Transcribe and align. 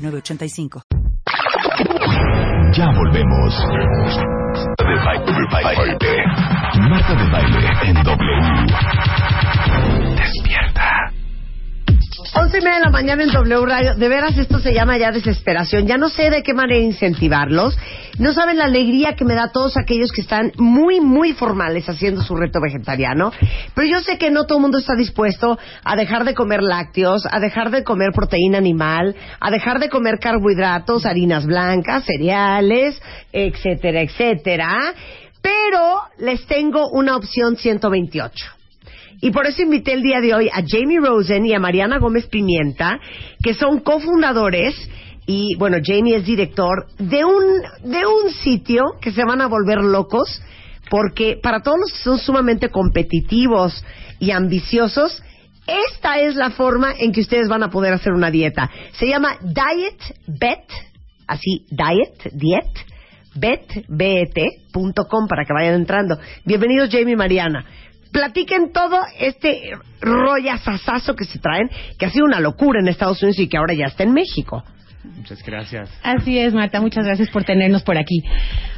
906985. 0.00 0.82
Ya 2.72 2.86
volvemos. 2.96 3.54
De 4.78 4.94
baile. 5.52 6.24
Marta 6.88 7.14
de 7.14 7.30
baile 7.30 7.68
en 7.84 8.02
W. 8.02 9.09
11 12.50 12.58
y 12.58 12.64
media 12.64 12.78
de 12.78 12.84
la 12.86 12.90
mañana 12.90 13.22
en 13.22 13.30
W 13.30 13.64
Radio. 13.64 13.94
De 13.94 14.08
veras, 14.08 14.36
esto 14.36 14.58
se 14.58 14.74
llama 14.74 14.98
ya 14.98 15.12
desesperación. 15.12 15.86
Ya 15.86 15.96
no 15.96 16.08
sé 16.08 16.30
de 16.30 16.42
qué 16.42 16.52
manera 16.52 16.80
incentivarlos. 16.80 17.78
No 18.18 18.32
saben 18.32 18.58
la 18.58 18.64
alegría 18.64 19.14
que 19.14 19.24
me 19.24 19.36
da 19.36 19.44
a 19.44 19.52
todos 19.52 19.76
aquellos 19.76 20.10
que 20.10 20.22
están 20.22 20.50
muy, 20.56 21.00
muy 21.00 21.32
formales 21.32 21.88
haciendo 21.88 22.22
su 22.22 22.34
reto 22.34 22.58
vegetariano. 22.60 23.30
Pero 23.72 23.86
yo 23.86 24.00
sé 24.00 24.18
que 24.18 24.32
no 24.32 24.46
todo 24.46 24.58
el 24.58 24.62
mundo 24.62 24.78
está 24.78 24.96
dispuesto 24.96 25.60
a 25.84 25.94
dejar 25.94 26.24
de 26.24 26.34
comer 26.34 26.60
lácteos, 26.60 27.22
a 27.30 27.38
dejar 27.38 27.70
de 27.70 27.84
comer 27.84 28.10
proteína 28.12 28.58
animal, 28.58 29.14
a 29.38 29.50
dejar 29.52 29.78
de 29.78 29.88
comer 29.88 30.18
carbohidratos, 30.18 31.06
harinas 31.06 31.46
blancas, 31.46 32.02
cereales, 32.04 33.00
etcétera, 33.30 34.00
etcétera. 34.00 34.92
Pero 35.40 36.00
les 36.18 36.44
tengo 36.46 36.88
una 36.90 37.14
opción 37.14 37.54
128. 37.54 38.59
Y 39.20 39.30
por 39.30 39.46
eso 39.46 39.62
invité 39.62 39.92
el 39.92 40.02
día 40.02 40.20
de 40.20 40.34
hoy 40.34 40.48
a 40.48 40.62
Jamie 40.66 41.00
Rosen 41.00 41.44
y 41.44 41.54
a 41.54 41.58
Mariana 41.58 41.98
Gómez 41.98 42.26
Pimienta, 42.26 42.98
que 43.42 43.54
son 43.54 43.80
cofundadores 43.80 44.74
y, 45.26 45.54
bueno, 45.58 45.76
Jamie 45.84 46.16
es 46.16 46.24
director 46.24 46.86
de 46.98 47.24
un, 47.24 47.44
de 47.84 48.06
un 48.06 48.30
sitio 48.32 48.82
que 49.00 49.12
se 49.12 49.24
van 49.24 49.40
a 49.40 49.46
volver 49.46 49.78
locos, 49.78 50.42
porque 50.88 51.38
para 51.40 51.60
todos 51.60 51.78
los 51.80 51.92
que 51.92 51.98
son 51.98 52.18
sumamente 52.18 52.70
competitivos 52.70 53.84
y 54.18 54.30
ambiciosos, 54.30 55.22
esta 55.66 56.18
es 56.18 56.34
la 56.34 56.50
forma 56.50 56.92
en 56.98 57.12
que 57.12 57.20
ustedes 57.20 57.48
van 57.48 57.62
a 57.62 57.70
poder 57.70 57.92
hacer 57.92 58.12
una 58.12 58.30
dieta. 58.30 58.70
Se 58.92 59.06
llama 59.06 59.36
Diet 59.42 60.00
Bet, 60.26 60.64
así, 61.26 61.66
Diet, 61.70 62.32
Diet, 62.32 62.86
bet, 63.34 63.84
bet.com 63.88 65.28
para 65.28 65.44
que 65.44 65.52
vayan 65.52 65.74
entrando. 65.74 66.18
Bienvenidos 66.44 66.88
Jamie 66.90 67.12
y 67.12 67.16
Mariana 67.16 67.66
platiquen 68.12 68.72
todo 68.72 68.98
este 69.18 69.72
rollazazazo 70.00 71.14
que 71.14 71.24
se 71.24 71.38
traen, 71.38 71.70
que 71.98 72.06
ha 72.06 72.10
sido 72.10 72.24
una 72.24 72.40
locura 72.40 72.80
en 72.80 72.88
Estados 72.88 73.22
Unidos 73.22 73.38
y 73.38 73.48
que 73.48 73.56
ahora 73.56 73.74
ya 73.74 73.86
está 73.86 74.02
en 74.02 74.12
México. 74.12 74.64
Muchas 75.02 75.42
gracias. 75.42 75.90
Así 76.02 76.38
es, 76.38 76.52
Marta, 76.52 76.80
muchas 76.80 77.06
gracias 77.06 77.30
por 77.30 77.44
tenernos 77.44 77.82
por 77.82 77.96
aquí. 77.96 78.22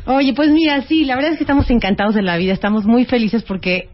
Oye, 0.07 0.33
pues 0.35 0.51
mira, 0.51 0.81
sí, 0.83 1.05
la 1.05 1.17
verdad 1.17 1.33
es 1.33 1.39
que 1.39 1.45
estamos 1.45 1.69
encantados 1.71 2.15
de 2.15 2.23
la 2.23 2.37
vida, 2.37 2.53
estamos 2.53 2.85
muy 2.85 3.05
felices 3.05 3.43
porque 3.43 3.89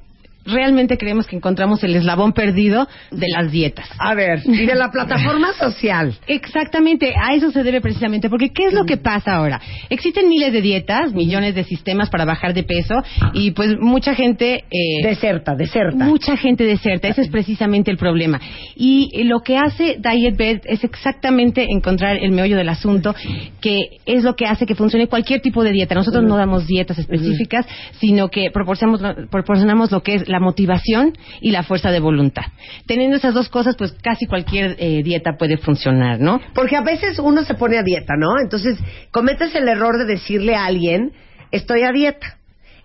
realmente 0.48 0.96
creemos 0.98 1.26
que 1.26 1.36
encontramos 1.36 1.82
el 1.84 1.94
eslabón 1.94 2.32
perdido 2.32 2.88
de 3.10 3.26
las 3.28 3.50
dietas. 3.50 3.88
A 3.98 4.14
ver, 4.14 4.40
y 4.44 4.66
de 4.66 4.74
la 4.74 4.90
plataforma 4.90 5.52
social. 5.54 6.14
Exactamente, 6.26 7.14
a 7.20 7.34
eso 7.34 7.50
se 7.50 7.62
debe 7.62 7.80
precisamente, 7.80 8.28
porque 8.28 8.50
¿qué 8.50 8.66
es 8.66 8.72
lo 8.72 8.84
que 8.84 8.96
pasa 8.96 9.34
ahora? 9.34 9.60
Existen 9.90 10.28
miles 10.28 10.52
de 10.52 10.60
dietas, 10.60 11.12
millones 11.12 11.54
de 11.54 11.64
sistemas 11.64 12.10
para 12.10 12.24
bajar 12.24 12.54
de 12.54 12.62
peso 12.62 12.94
y 13.32 13.52
pues 13.52 13.76
mucha 13.78 14.14
gente... 14.14 14.64
Eh, 14.70 15.02
deserta, 15.02 15.54
deserta. 15.54 16.04
Mucha 16.04 16.36
gente 16.36 16.64
deserta, 16.64 17.08
ese 17.08 17.22
es 17.22 17.28
precisamente 17.28 17.90
el 17.90 17.96
problema. 17.96 18.40
Y 18.76 19.24
lo 19.24 19.40
que 19.40 19.56
hace 19.56 19.98
DietBed 19.98 20.60
es 20.64 20.84
exactamente 20.84 21.66
encontrar 21.68 22.16
el 22.16 22.32
meollo 22.32 22.56
del 22.56 22.68
asunto, 22.68 23.14
que 23.60 23.80
es 24.06 24.24
lo 24.24 24.34
que 24.34 24.46
hace 24.46 24.66
que 24.66 24.74
funcione 24.74 25.08
cualquier 25.08 25.40
tipo 25.40 25.62
de 25.62 25.72
dieta. 25.72 25.94
Nosotros 25.94 26.24
no 26.24 26.36
damos 26.36 26.66
dietas 26.66 26.98
específicas, 26.98 27.66
sino 28.00 28.28
que 28.28 28.50
proporcionamos, 28.52 29.02
proporcionamos 29.30 29.90
lo 29.90 30.02
que 30.02 30.14
es 30.14 30.28
la 30.28 30.37
motivación 30.40 31.16
y 31.40 31.50
la 31.50 31.62
fuerza 31.62 31.90
de 31.90 32.00
voluntad. 32.00 32.42
Teniendo 32.86 33.16
esas 33.16 33.34
dos 33.34 33.48
cosas, 33.48 33.76
pues 33.76 33.92
casi 34.02 34.26
cualquier 34.26 34.76
eh, 34.78 35.02
dieta 35.02 35.36
puede 35.38 35.56
funcionar, 35.58 36.20
¿no? 36.20 36.40
Porque 36.54 36.76
a 36.76 36.82
veces 36.82 37.18
uno 37.18 37.44
se 37.44 37.54
pone 37.54 37.78
a 37.78 37.82
dieta, 37.82 38.14
¿no? 38.16 38.38
Entonces 38.42 38.78
cometes 39.10 39.54
el 39.54 39.68
error 39.68 39.98
de 39.98 40.04
decirle 40.04 40.54
a 40.54 40.66
alguien, 40.66 41.12
estoy 41.50 41.82
a 41.82 41.92
dieta. 41.92 42.38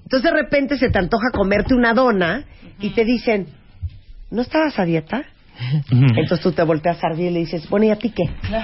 Entonces 0.04 0.32
de 0.32 0.38
repente 0.38 0.78
se 0.78 0.90
te 0.90 1.00
antoja 1.00 1.32
comerte 1.34 1.74
una 1.74 1.94
dona 1.94 2.46
y 2.80 2.90
te 2.92 3.06
dicen, 3.06 3.48
¿no 4.30 4.42
estabas 4.42 4.78
a 4.80 4.86
dieta? 4.86 5.24
Entonces 5.92 6.42
tú 6.42 6.52
te 6.52 6.64
volteas 6.64 7.04
a 7.04 7.08
ardir 7.08 7.32
y 7.32 7.34
le 7.34 7.40
dices, 7.40 7.70
bueno, 7.70 7.86
¿y 7.86 7.90
a 7.90 7.96
ti 7.96 8.10
qué? 8.10 8.24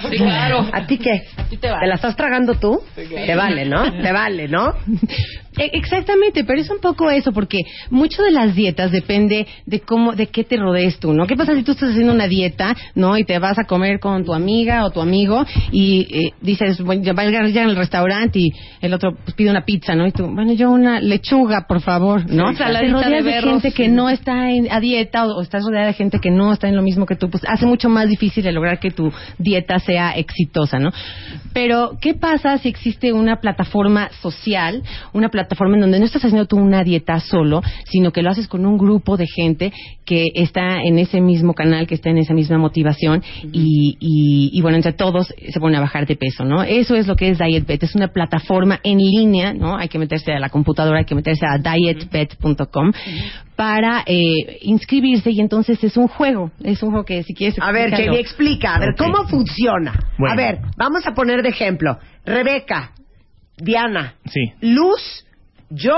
Sí, 0.10 0.18
claro. 0.18 0.68
¿A 0.72 0.86
ti 0.86 0.98
qué? 0.98 1.24
te, 1.58 1.68
la 1.68 1.96
estás 1.96 2.16
tragando 2.16 2.56
tú? 2.56 2.82
Te 2.96 3.36
vale, 3.36 3.66
¿no? 3.66 3.92
Te 3.92 4.12
vale, 4.12 4.48
¿no? 4.48 4.74
E, 5.58 5.72
exactamente, 5.74 6.46
pero 6.46 6.62
es 6.62 6.70
un 6.70 6.80
poco 6.80 7.10
eso, 7.10 7.34
porque 7.34 7.60
mucho 7.90 8.24
de 8.24 8.32
las 8.32 8.56
dietas 8.56 8.92
depende 8.92 9.46
de 9.66 9.82
cómo, 9.82 10.14
de 10.14 10.28
qué 10.28 10.46
te 10.46 10.56
rodees 10.56 11.00
tú, 11.00 11.12
¿no? 11.12 11.28
¿Qué 11.28 11.36
pasa 11.36 11.54
si 11.54 11.64
tú 11.64 11.72
estás 11.72 11.90
haciendo 11.90 12.14
una 12.14 12.28
dieta, 12.28 12.76
¿no? 12.96 13.18
Y 13.18 13.26
te 13.26 13.38
vas 13.40 13.60
a 13.60 13.66
comer 13.66 14.00
con 14.00 14.24
tu 14.24 14.34
amiga 14.34 14.86
o 14.86 14.92
tu 14.92 15.02
amigo 15.02 15.46
y 15.72 16.08
eh, 16.12 16.34
dices, 16.40 16.80
bueno, 16.82 17.04
ya 17.04 17.14
va 17.14 17.24
a 17.24 17.26
llegar 17.26 17.44
al 17.44 17.76
restaurante 17.76 18.40
y 18.40 18.52
el 18.80 18.94
otro 18.94 19.16
pues, 19.16 19.36
pide 19.36 19.50
una 19.50 19.66
pizza, 19.66 19.96
¿no? 19.96 20.08
Y 20.08 20.12
tú, 20.12 20.28
bueno, 20.28 20.54
yo 20.54 20.72
una 20.72 21.02
lechuga, 21.02 21.66
por 21.68 21.82
favor, 21.82 22.30
¿no? 22.30 22.52
Sí, 22.52 22.58
te 22.58 22.88
rodeas 22.88 23.26
de, 23.26 23.42
gente 23.42 23.72
que 23.72 23.90
no 23.90 24.10
está 24.10 24.52
en, 24.52 24.72
a 24.72 24.80
dieta 24.80 25.26
o, 25.26 25.40
o, 25.40 25.42
estás 25.42 25.64
rodeada 25.66 25.88
de 25.88 25.94
gente 25.94 26.20
que 26.20 26.32
no 26.32 26.54
está 26.54 26.70
en 26.70 26.76
lo 26.80 26.84
mismo 26.84 27.06
que 27.06 27.16
tú, 27.16 27.30
pues 27.30 27.44
hace 27.48 27.66
mucho 27.66 27.90
más 27.90 28.08
difícil 28.08 28.44
de 28.44 28.52
lograr 28.52 28.80
que 28.80 28.92
tu 28.92 29.12
dieta 29.38 29.80
sea 29.80 30.12
exitosa, 30.12 30.80
¿no? 30.80 30.92
Pero, 31.54 31.98
¿qué 32.02 32.14
pasa 32.14 32.58
si 32.58 32.70
existe 32.70 33.12
una 33.12 33.38
plataforma 33.42 34.10
social, 34.22 34.82
una 35.14 35.30
plataforma 35.30 35.76
en 35.76 35.82
donde 35.82 36.00
no 36.00 36.06
estás 36.06 36.24
haciendo 36.24 36.48
tú 36.48 36.58
una 36.58 36.84
dieta 36.84 37.20
solo, 37.20 37.62
sino 37.86 38.12
que 38.12 38.22
lo 38.22 38.30
haces 38.30 38.48
con 38.48 38.66
un 38.66 38.78
grupo 38.78 39.18
de 39.18 39.28
gente 39.28 39.74
que 40.06 40.28
está 40.34 40.82
en 40.82 40.98
ese 40.98 41.22
mismo 41.22 41.54
canal, 41.54 41.86
que 41.86 41.96
está 41.96 42.10
en 42.10 42.18
esa 42.18 42.34
misma 42.34 42.58
motivación 42.58 43.22
y, 43.52 43.98
y, 44.00 44.50
y, 44.58 44.62
bueno, 44.62 44.78
entre 44.78 44.94
todos 44.94 45.28
se 45.28 45.60
pone 45.60 45.78
a 45.78 45.82
bajar 45.82 46.08
de 46.08 46.16
peso, 46.16 46.46
¿no? 46.46 46.64
Eso 46.64 46.96
es 46.96 47.08
lo 47.08 47.16
que 47.16 47.30
es 47.30 47.38
DietBet, 47.38 47.84
es 47.84 47.96
una 47.96 48.08
plataforma 48.08 48.80
en 48.84 48.98
línea, 48.98 49.54
¿no? 49.54 49.78
Hay 49.78 49.90
que 49.90 50.00
meterse 50.00 50.32
a 50.32 50.40
la 50.40 50.50
computadora, 50.50 51.00
hay 51.00 51.06
que 51.06 51.16
meterse 51.16 51.46
a 51.46 51.58
dietbet.com 51.58 52.92
para 53.60 54.04
eh, 54.06 54.58
inscribirse 54.62 55.32
y 55.32 55.42
entonces 55.42 55.84
es 55.84 55.98
un 55.98 56.08
juego, 56.08 56.50
es 56.64 56.82
un 56.82 56.92
juego 56.92 57.04
que 57.04 57.24
si 57.24 57.34
quieres... 57.34 57.58
A 57.60 57.74
ver, 57.74 57.92
que 57.92 58.10
me 58.10 58.18
explica, 58.18 58.76
a 58.76 58.80
ver, 58.80 58.92
Okay. 58.94 59.12
¿cómo 59.12 59.28
funciona? 59.28 60.00
Bueno. 60.18 60.32
A 60.34 60.38
ver, 60.38 60.60
vamos 60.78 61.06
a 61.06 61.14
poner 61.14 61.44
de 61.44 61.50
ejemplo. 61.50 62.00
Rebeca, 62.26 62.94
Diana, 63.58 64.14
Sí, 64.28 64.54
Luz, 64.62 65.26
yo, 65.70 65.98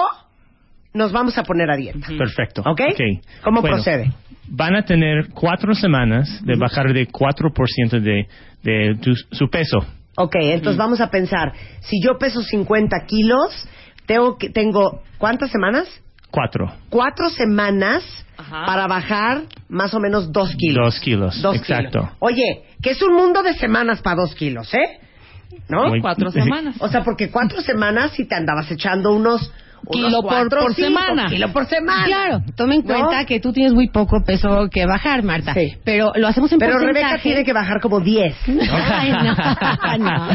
nos 0.96 1.12
vamos 1.12 1.38
a 1.38 1.44
poner 1.44 1.70
a 1.70 1.76
dieta. 1.76 2.00
perfecto. 2.18 2.62
¿Ok? 2.66 2.82
Ok. 2.94 3.02
¿Cómo 3.44 3.62
Bueno, 3.62 3.76
procede? 3.76 4.12
Van 4.48 4.76
a 4.76 4.84
tener 4.84 5.30
cuatro 5.30 5.76
semanas 5.76 6.44
de 6.44 6.56
bajar 6.56 6.92
de 6.94 7.08
4% 7.08 8.00
de, 8.02 8.28
de 8.64 8.96
tu- 8.96 9.14
su 9.36 9.50
peso. 9.52 9.78
Ok, 10.18 10.34
entonces 10.40 10.78
vamos 10.78 11.00
a 11.00 11.12
pensar, 11.12 11.54
si 11.82 12.02
yo 12.04 12.18
peso 12.18 12.42
50 12.42 13.06
kilos, 13.06 13.68
tengo, 14.08 14.40
que, 14.40 14.50
tengo 14.50 15.04
¿cuántas 15.20 15.52
semanas? 15.52 15.88
Cuatro. 16.32 16.72
Cuatro 16.90 17.30
semanas 17.30 18.04
Ajá. 18.38 18.66
para 18.66 18.88
bajar 18.88 19.42
más 19.70 19.94
o 19.94 20.00
menos 20.00 20.32
dos 20.32 20.56
kilos. 20.56 20.86
Dos 20.86 21.00
kilos. 21.02 21.42
Dos 21.42 21.56
Exacto. 21.58 22.00
kilos. 22.00 22.10
Oye, 22.20 22.64
que 22.82 22.92
es 22.92 23.02
un 23.02 23.14
mundo 23.16 23.44
de 23.44 23.54
semanas 23.56 24.02
para 24.02 24.16
dos 24.22 24.34
kilos, 24.36 24.74
¿eh? 24.74 25.00
¿No? 25.68 25.88
Muy- 25.90 26.02
Cuatro 26.02 26.32
semanas. 26.32 26.76
O 26.80 26.88
sea, 26.88 27.04
porque 27.04 27.30
cuatro 27.30 27.62
semanas 27.62 28.12
si 28.12 28.26
te 28.26 28.36
andabas 28.36 28.72
echando 28.72 29.14
unos... 29.14 29.52
Kilo 29.90 30.22
por- 30.22 30.30
cuatro, 30.32 30.62
por 30.62 30.74
cinco, 30.76 30.88
semana. 30.88 31.30
Kilo 31.30 31.52
por 31.52 31.66
semana. 31.66 32.06
Claro, 32.06 32.42
toma 32.56 32.76
en 32.76 32.82
¿No? 32.86 32.94
cuenta 32.94 33.26
que 33.26 33.40
tú 33.40 33.52
tienes 33.52 33.74
muy 33.74 33.90
poco 33.90 34.24
peso 34.26 34.68
que 34.72 34.86
bajar, 34.86 35.24
Marta. 35.24 35.54
Sí. 35.54 35.74
Pero 35.84 36.12
lo 36.16 36.28
hacemos 36.28 36.52
en 36.52 36.60
Pero 36.60 36.74
porcentaje. 36.74 37.04
Rebeca 37.06 37.24
tiene 37.24 37.44
que 37.44 37.54
bajar 37.54 37.82
como 37.82 38.00
10. 38.00 38.36
Ay, 38.72 39.12
no, 39.12 39.98
no. 40.00 40.28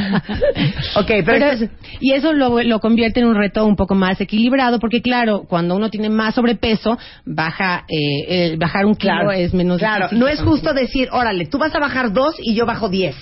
Ok, 0.97 1.07
pero, 1.07 1.25
Pero- 1.25 1.35
entonces- 1.53 1.71
y 2.01 2.13
eso 2.13 2.33
lo, 2.33 2.63
lo 2.63 2.81
convierte 2.81 3.21
en 3.21 3.27
un 3.27 3.35
reto 3.37 3.65
un 3.65 3.77
poco 3.77 3.95
más 3.95 4.21
equilibrado, 4.21 4.79
porque 4.79 5.01
claro, 5.03 5.45
cuando 5.49 5.75
uno 5.77 5.91
tiene 5.91 6.09
más 6.11 6.35
sobrepeso, 6.35 6.99
baja, 7.25 7.85
eh, 7.89 8.47
el 8.53 8.59
bajar 8.59 8.85
un 8.87 8.95
kilo 8.95 9.13
Claro, 9.15 9.31
es 9.33 9.55
menos 9.55 9.79
claro. 9.79 10.09
no 10.13 10.27
es 10.29 10.41
justo 10.41 10.73
decir, 10.75 11.09
órale, 11.13 11.47
tú 11.47 11.59
vas 11.59 11.75
a 11.75 11.79
bajar 11.79 12.13
dos 12.13 12.35
y 12.39 12.55
yo 12.55 12.67
bajo 12.67 12.89
10. 12.89 13.15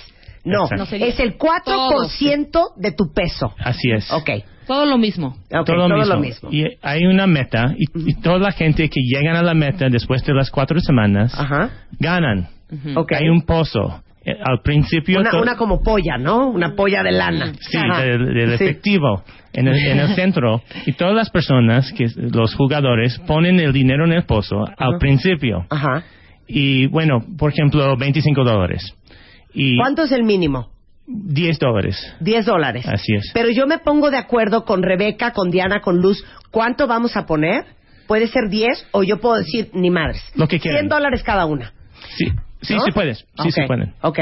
No. 0.44 0.68
No 0.76 0.84
sería- 0.86 1.06
es 1.06 1.18
el 1.20 1.38
4% 1.38 2.72
de 2.76 2.92
tu 2.92 3.12
peso. 3.14 3.54
Así 3.58 3.90
es. 3.90 4.10
Ok, 4.12 4.30
Todo 4.66 4.87
lo 4.87 4.99
mismo. 4.99 5.37
ok, 5.52 5.66
todo, 5.66 5.88
lo, 5.88 6.19
mismo. 6.20 6.49
Y 6.52 6.64
hay 6.82 7.05
una 7.06 7.26
meta 7.26 7.75
y, 7.76 7.84
y 8.11 8.14
toda 8.20 8.38
la 8.38 8.52
gente 8.52 8.88
que 8.88 9.00
llegan 9.02 9.37
a 9.37 9.43
la 9.43 9.55
meta 9.55 9.88
después 9.90 10.25
de 10.25 10.34
las 10.34 10.50
cuatro 10.50 10.78
semanas 10.81 11.34
Ajá, 11.38 11.70
ganan. 11.99 12.49
ok. 12.96 13.12
Hay 13.12 13.28
un 13.28 13.43
pozo. 13.43 14.02
Eh, 14.26 14.32
Al 14.43 14.62
principio... 14.62 15.20
Una, 15.20 15.38
una 15.38 15.55
como 15.56 15.82
polla, 15.82 16.16
¿no? 16.16 16.49
Una 16.49 16.75
polla 16.75 17.02
de 17.02 17.12
lana. 17.12 17.52
Sí, 17.61 17.78
del, 17.78 18.32
del 18.34 18.56
Sí. 18.56 18.64
efectivo 18.64 19.22
en 19.52 19.69
el, 19.69 19.76
en 19.76 19.99
el 20.00 20.08
centro. 20.14 20.62
Y 20.87 20.93
todas 20.93 21.14
las 21.14 21.28
personas, 21.28 21.93
que 21.93 22.06
los 22.17 22.55
jugadores, 22.55 23.19
ponen 23.26 23.60
el 23.60 23.72
dinero 23.75 24.06
en 24.06 24.12
el 24.12 24.25
pozo 24.25 24.64
al 24.78 24.96
principio. 24.99 25.67
Ajá. 25.69 26.05
Y 26.49 26.87
bueno, 26.87 27.19
por 27.38 27.52
ejemplo, 27.52 27.96
25 27.99 28.44
dólares. 28.44 28.94
Y 29.52 29.76
¿Cuánto 29.76 30.05
es 30.05 30.12
el 30.12 30.25
mínimo? 30.25 30.69
10 31.06 31.58
dólares. 31.58 32.14
10 32.20 32.46
dólares. 32.46 32.86
Así 32.88 33.14
es. 33.14 33.30
Pero 33.34 33.50
yo 33.50 33.66
me 33.66 33.78
pongo 33.78 34.10
de 34.10 34.16
acuerdo 34.16 34.64
con 34.64 34.82
Rebeca, 34.82 35.32
con 35.32 35.50
Diana, 35.50 35.80
con 35.80 36.00
Luz. 36.00 36.24
¿Cuánto 36.50 36.86
vamos 36.86 37.16
a 37.16 37.26
poner? 37.26 37.64
Puede 38.06 38.28
ser 38.28 38.48
10 38.48 38.88
o 38.92 39.02
yo 39.02 39.20
puedo 39.20 39.36
decir 39.36 39.70
ni 39.72 39.90
madres. 39.90 40.22
Lo 40.34 40.46
que 40.46 40.58
100 40.58 40.60
quieran. 40.60 40.88
dólares 40.88 41.22
cada 41.22 41.46
una. 41.46 41.72
Sí, 42.16 42.26
sí, 42.62 42.74
¿no? 42.74 42.80
sí 42.82 42.90
puedes. 42.92 43.18
Sí, 43.42 43.50
sí 43.50 43.60
Ok, 43.62 43.66
pueden. 43.66 43.94
Ok. 44.02 44.18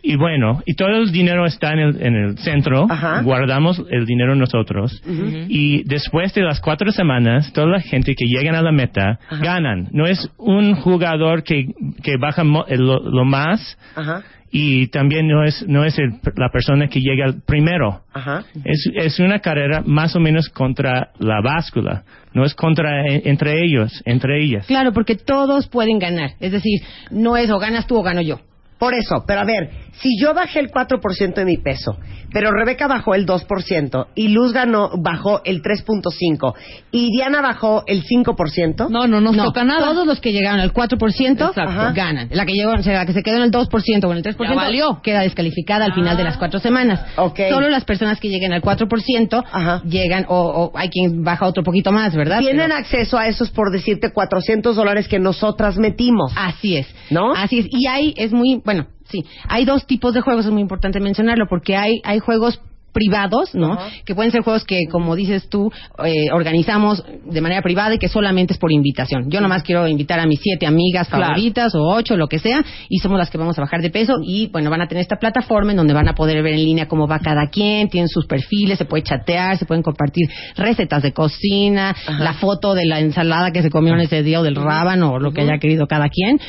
Y 0.00 0.16
bueno, 0.16 0.62
y 0.64 0.74
todo 0.74 0.90
el 0.90 1.10
dinero 1.10 1.44
está 1.44 1.72
en 1.72 1.78
el, 1.80 2.02
en 2.02 2.14
el 2.14 2.38
centro, 2.38 2.86
Ajá. 2.88 3.20
guardamos 3.22 3.82
el 3.90 4.06
dinero 4.06 4.36
nosotros, 4.36 5.02
y 5.48 5.82
después 5.88 6.32
de 6.34 6.42
las 6.42 6.60
cuatro 6.60 6.92
semanas, 6.92 7.52
toda 7.52 7.66
la 7.66 7.80
gente 7.80 8.14
que 8.14 8.26
llegan 8.26 8.54
a 8.54 8.62
la 8.62 8.70
meta 8.70 9.18
ganan. 9.42 9.88
No 9.90 10.06
es 10.06 10.30
un 10.38 10.76
jugador 10.76 11.42
que, 11.42 11.66
que 12.02 12.16
baja 12.16 12.44
mo- 12.44 12.64
el- 12.68 12.86
lo, 12.86 13.00
lo 13.00 13.24
más, 13.24 13.76
Ajá. 13.96 14.22
y 14.52 14.86
también 14.86 15.26
no 15.26 15.42
es, 15.42 15.64
no 15.66 15.84
es 15.84 15.98
el- 15.98 16.12
la 16.36 16.48
persona 16.50 16.86
que 16.86 17.00
llega 17.00 17.34
primero. 17.44 18.02
Ajá. 18.14 18.44
Es, 18.64 18.88
es 18.94 19.18
una 19.18 19.40
carrera 19.40 19.82
más 19.84 20.14
o 20.14 20.20
menos 20.20 20.48
contra 20.48 21.10
la 21.18 21.40
báscula, 21.42 22.04
no 22.34 22.44
es 22.44 22.54
contra 22.54 23.04
e- 23.04 23.22
entre 23.28 23.64
ellos, 23.64 24.00
entre 24.06 24.44
ellas. 24.44 24.64
Claro, 24.68 24.92
porque 24.92 25.16
todos 25.16 25.66
pueden 25.66 25.98
ganar. 25.98 26.30
Es 26.38 26.52
decir, 26.52 26.80
no 27.10 27.36
es 27.36 27.50
o 27.50 27.58
ganas 27.58 27.88
tú 27.88 27.96
o 27.98 28.02
gano 28.04 28.20
yo. 28.22 28.38
Por 28.78 28.94
eso, 28.94 29.24
pero 29.26 29.40
a 29.40 29.44
ver, 29.44 29.70
si 30.00 30.18
yo 30.20 30.34
bajé 30.34 30.60
el 30.60 30.70
4% 30.70 31.34
de 31.34 31.44
mi 31.44 31.56
peso, 31.56 31.96
pero 32.32 32.50
Rebeca 32.52 32.86
bajó 32.86 33.14
el 33.14 33.26
2% 33.26 34.08
y 34.14 34.28
Luz 34.28 34.52
ganó, 34.52 34.90
bajó 34.98 35.40
el 35.44 35.62
3.5% 35.62 36.54
y 36.92 37.10
Diana 37.10 37.40
bajó 37.40 37.84
el 37.86 38.04
5%, 38.04 38.88
No, 38.90 39.06
no 39.06 39.20
nos 39.20 39.36
toca 39.36 39.64
nada. 39.64 39.86
Todos 39.86 40.06
los 40.06 40.20
que 40.20 40.32
llegaron 40.32 40.60
al 40.60 40.72
4% 40.72 41.48
Exacto. 41.48 41.92
ganan. 41.94 42.28
La 42.30 42.44
que 42.46 42.52
llegó, 42.52 42.72
o 42.72 42.82
sea, 42.82 42.94
la 42.98 43.06
que 43.06 43.12
se 43.12 43.22
quedó 43.22 43.36
en 43.36 43.42
el 43.42 43.50
2% 43.50 44.04
o 44.04 44.10
en 44.12 44.16
el 44.18 44.22
3% 44.22 44.48
Ya 44.48 44.54
valió. 44.54 45.00
queda 45.02 45.20
descalificada 45.22 45.84
al 45.86 45.94
final 45.94 46.16
de 46.16 46.24
las 46.24 46.36
cuatro 46.36 46.60
semanas. 46.60 47.00
Solo 47.16 47.68
las 47.68 47.84
personas 47.84 48.20
que 48.20 48.28
lleguen 48.28 48.52
al 48.52 48.62
4% 48.62 49.44
Ajá. 49.50 49.82
llegan, 49.84 50.26
o, 50.28 50.38
o 50.72 50.78
hay 50.78 50.88
quien 50.90 51.24
baja 51.24 51.46
otro 51.46 51.62
poquito 51.62 51.92
más, 51.92 52.14
¿verdad? 52.14 52.38
tienen 52.40 52.66
Pero- 52.68 52.74
acceso 52.78 53.18
a 53.18 53.26
esos, 53.28 53.50
por 53.50 53.70
decirte, 53.72 54.12
400 54.12 54.76
dólares 54.76 55.08
que 55.08 55.18
nosotras 55.18 55.76
metimos. 55.78 56.32
Así 56.36 56.76
es. 56.76 56.86
¿No? 57.10 57.32
Así 57.34 57.60
es. 57.60 57.66
Y 57.70 57.86
hay, 57.86 58.14
es 58.16 58.32
muy, 58.32 58.60
bueno, 58.64 58.86
sí, 59.08 59.24
hay 59.48 59.64
dos 59.64 59.86
tipos 59.86 60.14
de 60.14 60.20
juegos, 60.20 60.46
es 60.46 60.52
muy 60.52 60.62
importante 60.62 61.00
mencionarlo, 61.00 61.46
porque 61.48 61.76
hay, 61.76 62.00
hay 62.04 62.18
juegos 62.18 62.60
privados, 62.90 63.54
¿no? 63.54 63.78
Que 64.04 64.14
pueden 64.14 64.32
ser 64.32 64.42
juegos 64.42 64.64
que, 64.64 64.86
como 64.90 65.14
dices 65.14 65.48
tú, 65.48 65.70
eh, 66.04 66.32
organizamos 66.32 67.04
de 67.26 67.40
manera 67.40 67.62
privada 67.62 67.94
y 67.94 67.98
que 67.98 68.08
solamente 68.08 68.54
es 68.54 68.58
por 68.58 68.72
invitación. 68.72 69.30
Yo 69.30 69.40
nomás 69.40 69.62
quiero 69.62 69.86
invitar 69.86 70.18
a 70.18 70.26
mis 70.26 70.40
siete 70.42 70.66
amigas 70.66 71.06
Claro. 71.06 71.26
favoritas 71.26 71.74
o 71.74 71.82
ocho, 71.82 72.16
lo 72.16 72.26
que 72.26 72.38
sea, 72.38 72.64
y 72.88 72.98
somos 72.98 73.18
las 73.18 73.30
que 73.30 73.38
vamos 73.38 73.56
a 73.58 73.60
bajar 73.60 73.82
de 73.82 73.90
peso 73.90 74.16
y, 74.24 74.48
bueno, 74.48 74.70
van 74.70 74.80
a 74.80 74.88
tener 74.88 75.02
esta 75.02 75.16
plataforma 75.16 75.72
en 75.72 75.76
donde 75.76 75.94
van 75.94 76.08
a 76.08 76.14
poder 76.14 76.42
ver 76.42 76.54
en 76.54 76.64
línea 76.64 76.88
cómo 76.88 77.06
va 77.06 77.20
cada 77.20 77.48
quien, 77.50 77.88
tienen 77.88 78.08
sus 78.08 78.26
perfiles, 78.26 78.78
se 78.78 78.84
puede 78.84 79.02
chatear, 79.04 79.58
se 79.58 79.66
pueden 79.66 79.82
compartir 79.82 80.26
recetas 80.56 81.02
de 81.02 81.12
cocina, 81.12 81.94
la 82.18 82.32
foto 82.34 82.74
de 82.74 82.86
la 82.86 83.00
ensalada 83.00 83.52
que 83.52 83.62
se 83.62 83.70
comió 83.70 83.94
en 83.94 84.00
ese 84.00 84.22
día 84.22 84.40
o 84.40 84.42
del 84.42 84.56
rábano 84.56 85.12
o 85.12 85.18
lo 85.20 85.32
que 85.32 85.42
haya 85.42 85.58
querido 85.58 85.86
cada 85.86 86.08
quien. 86.08 86.40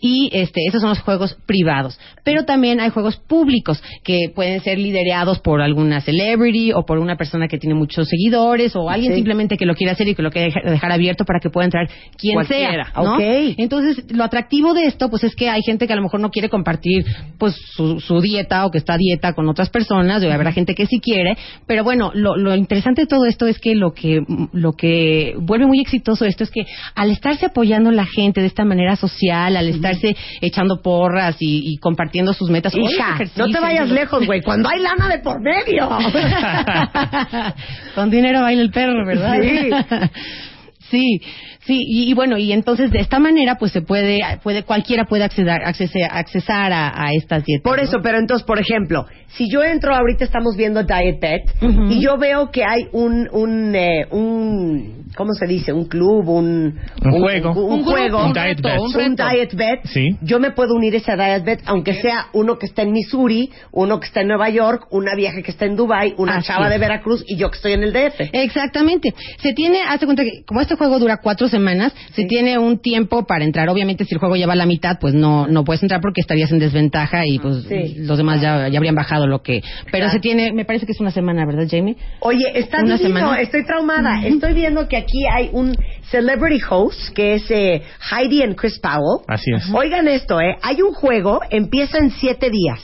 Y 0.00 0.30
este, 0.32 0.60
esos 0.66 0.80
son 0.80 0.90
los 0.90 1.00
juegos 1.00 1.36
privados. 1.46 1.98
Pero 2.24 2.44
también 2.44 2.80
hay 2.80 2.90
juegos 2.90 3.16
públicos 3.16 3.82
que 4.04 4.30
pueden 4.34 4.60
ser 4.60 4.78
liderados 4.78 5.38
por 5.38 5.62
alguna 5.62 6.00
celebrity 6.00 6.72
o 6.72 6.84
por 6.84 6.98
una 6.98 7.16
persona 7.16 7.48
que 7.48 7.58
tiene 7.58 7.74
muchos 7.74 8.08
seguidores 8.08 8.76
o 8.76 8.90
alguien 8.90 9.12
Sí. 9.12 9.16
simplemente 9.16 9.56
que 9.56 9.66
lo 9.66 9.74
quiere 9.74 9.92
hacer 9.92 10.08
y 10.08 10.14
que 10.14 10.22
lo 10.22 10.30
quiere 10.30 10.52
dejar, 10.64 10.92
abierto 10.92 11.24
para 11.24 11.40
que 11.40 11.50
pueda 11.50 11.64
entrar 11.66 11.88
quien 12.18 12.34
Cualquiera. 12.34 12.86
sea. 12.92 13.02
¿no? 13.02 13.14
Ok. 13.14 13.20
Entonces, 13.58 14.04
lo 14.12 14.24
atractivo 14.24 14.74
de 14.74 14.86
esto, 14.86 15.08
pues 15.08 15.24
es 15.24 15.34
que 15.34 15.48
hay 15.48 15.62
gente 15.62 15.86
que 15.86 15.92
a 15.92 15.96
lo 15.96 16.02
mejor 16.02 16.20
no 16.20 16.30
quiere 16.30 16.48
compartir 16.48 17.04
pues 17.38 17.54
su, 17.74 18.00
su 18.00 18.20
dieta 18.20 18.66
o 18.66 18.70
que 18.70 18.78
está 18.78 18.94
a 18.94 18.98
dieta 18.98 19.32
con 19.34 19.48
otras 19.48 19.70
personas, 19.70 20.22
y 20.22 20.26
habrá 20.26 20.52
gente 20.52 20.74
que 20.74 20.86
sí 20.86 21.00
quiere, 21.00 21.36
pero 21.66 21.84
bueno, 21.84 22.10
lo, 22.14 22.36
lo 22.36 22.54
interesante 22.54 23.02
de 23.02 23.06
todo 23.06 23.24
esto 23.26 23.46
es 23.46 23.58
que 23.58 23.74
lo 23.74 23.92
que 23.92 24.20
lo 24.52 24.72
que 24.72 25.34
vuelve 25.40 25.66
muy 25.66 25.80
exitoso 25.80 26.24
esto 26.24 26.44
es 26.44 26.50
que 26.50 26.66
al 26.94 27.10
estarse 27.10 27.46
apoyando 27.46 27.90
la 27.90 28.06
gente 28.06 28.40
de 28.40 28.46
esta 28.46 28.64
manera 28.64 28.96
social, 28.96 29.56
al 29.56 29.68
estarse 29.90 30.16
echando 30.40 30.80
porras 30.82 31.36
y, 31.40 31.72
y 31.72 31.78
compartiendo 31.78 32.32
sus 32.32 32.50
metas, 32.50 32.74
Hija, 32.74 33.18
no 33.36 33.48
te 33.48 33.60
vayas 33.60 33.88
lejos, 33.88 34.26
güey, 34.26 34.42
cuando 34.42 34.68
hay 34.68 34.80
lana 34.80 35.08
de 35.08 35.18
por 35.18 35.40
medio. 35.40 35.88
Con 37.94 38.10
dinero 38.10 38.42
baila 38.42 38.62
el 38.62 38.70
perro, 38.70 39.06
¿verdad? 39.06 39.36
Sí. 39.40 39.70
Sí, 40.90 41.20
sí, 41.66 41.82
y, 41.84 42.10
y 42.10 42.14
bueno, 42.14 42.38
y 42.38 42.52
entonces 42.52 42.90
de 42.90 43.00
esta 43.00 43.18
manera 43.18 43.56
pues 43.56 43.72
se 43.72 43.82
puede, 43.82 44.20
puede 44.42 44.62
cualquiera 44.62 45.04
puede 45.04 45.24
acceder, 45.24 45.62
accesar, 45.64 46.10
accesar 46.12 46.72
a, 46.72 46.92
a 46.94 47.12
estas 47.12 47.44
dietas. 47.44 47.64
Por 47.64 47.78
¿no? 47.78 47.84
eso, 47.84 47.98
pero 48.02 48.18
entonces, 48.18 48.46
por 48.46 48.60
ejemplo, 48.60 49.06
si 49.28 49.50
yo 49.50 49.64
entro, 49.64 49.94
ahorita 49.94 50.24
estamos 50.24 50.56
viendo 50.56 50.82
Diet 50.84 51.42
Ujú. 51.60 51.90
y 51.90 52.00
yo 52.00 52.16
veo 52.18 52.50
que 52.50 52.64
hay 52.64 52.86
un, 52.92 53.28
un, 53.32 53.74
eh, 53.74 54.06
un, 54.10 54.95
¿cómo 55.16 55.32
se 55.34 55.46
dice? 55.46 55.72
Un 55.72 55.86
club, 55.86 56.28
un... 56.28 56.78
Un 57.04 57.10
juego. 57.20 57.50
Un, 57.52 57.80
Un 57.80 57.84
juego. 57.84 58.24
un 58.26 58.32
diet 58.32 58.60
reto, 58.60 58.68
bet. 58.68 58.78
un. 58.80 59.16
Diet 59.16 59.54
Bet. 59.54 59.80
Sí. 59.86 60.16
Yo 60.22 60.38
me 60.38 60.50
puedo 60.52 60.74
unir 60.74 60.94
a 60.94 60.98
ese 60.98 61.16
Diet 61.16 61.44
Bet, 61.44 61.60
aunque 61.66 61.94
sea 61.94 62.26
uno 62.32 62.58
que 62.58 62.66
está 62.66 62.82
en 62.82 62.92
Missouri, 62.92 63.50
uno 63.72 63.98
que 64.00 64.06
está 64.06 64.20
en 64.20 64.28
Nueva 64.28 64.50
York, 64.50 64.86
una 64.90 65.14
vieja 65.16 65.42
que 65.42 65.50
está 65.50 65.64
en 65.64 65.76
Dubai, 65.76 66.14
una 66.18 66.36
Así 66.36 66.48
chava 66.48 66.66
es. 66.66 66.72
de 66.72 66.78
Veracruz 66.78 67.24
y 67.26 67.36
yo 67.36 67.50
que 67.50 67.56
estoy 67.56 67.72
en 67.72 67.82
el 67.82 67.92
DF. 67.92 68.20
Exactamente. 68.32 69.14
Se 69.42 69.52
tiene, 69.52 69.80
hazte 69.88 70.06
cuenta 70.06 70.22
que 70.24 70.42
como 70.46 70.60
este 70.60 70.76
juego 70.76 70.98
dura 70.98 71.18
cuatro 71.22 71.48
semanas, 71.48 71.94
se 72.14 72.24
tiene 72.24 72.58
un 72.58 72.78
tiempo 72.80 73.26
para 73.26 73.44
entrar. 73.44 73.68
Obviamente, 73.68 74.04
si 74.04 74.14
el 74.14 74.18
juego 74.20 74.36
lleva 74.36 74.54
la 74.54 74.66
mitad, 74.66 74.98
pues 75.00 75.14
no 75.14 75.46
no 75.46 75.64
puedes 75.64 75.82
entrar 75.82 76.00
porque 76.00 76.20
estarías 76.20 76.50
en 76.52 76.58
desventaja 76.58 77.26
y 77.26 77.38
pues 77.38 77.64
Sí. 77.68 77.94
los 77.98 78.18
demás 78.18 78.40
ya, 78.40 78.68
ya 78.68 78.78
habrían 78.78 78.94
bajado 78.94 79.26
lo 79.26 79.42
que. 79.42 79.62
Pero 79.86 80.06
Claro. 80.06 80.10
se 80.12 80.20
tiene, 80.20 80.52
me 80.52 80.64
parece 80.64 80.84
que 80.86 80.92
es 80.92 81.00
una 81.00 81.10
semana, 81.10 81.46
¿verdad, 81.46 81.66
Jamie? 81.70 81.96
Oye, 82.20 82.44
está 82.58 82.78
Una 82.82 82.96
divino, 82.98 83.18
semana. 83.20 83.40
estoy 83.40 83.64
traumada. 83.64 84.26
Estoy 84.26 84.54
viendo 84.54 84.86
que 84.88 84.96
aquí 84.96 85.05
hay 85.32 85.50
un 85.52 85.76
celebrity 86.10 86.60
host 86.68 87.12
que 87.14 87.34
es 87.34 87.50
eh, 87.50 87.82
Heidi 88.10 88.42
and 88.42 88.56
Chris 88.56 88.78
Powell. 88.78 89.24
Así 89.28 89.52
es. 89.54 89.64
Oigan 89.72 90.08
esto, 90.08 90.40
¿eh? 90.40 90.56
Hay 90.62 90.82
un 90.82 90.92
juego, 90.92 91.40
empieza 91.50 91.98
en 91.98 92.10
siete 92.10 92.50
días. 92.50 92.80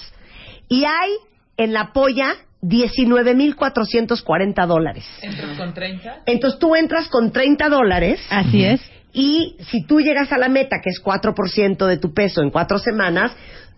Y 0.68 0.84
hay 0.84 1.10
en 1.56 1.72
la 1.72 1.92
polla 1.92 2.34
19.440 2.62 4.66
dólares. 4.66 5.04
con 5.56 5.74
30? 5.74 6.22
Entonces 6.26 6.58
tú 6.58 6.74
entras 6.74 7.08
con 7.08 7.32
30 7.32 7.68
dólares 7.68 8.20
Así 8.30 8.64
es. 8.64 8.80
y 9.12 9.56
si 9.70 9.84
tú 9.84 10.00
llegas 10.00 10.32
a 10.32 10.38
la 10.38 10.48
meta, 10.48 10.76
que 10.82 10.90
es 10.90 11.00
4% 11.02 11.86
de 11.86 11.96
tu 11.98 12.12
peso 12.14 12.42
en 12.42 12.50
cuatro 12.50 12.78
semanas, 12.78 13.32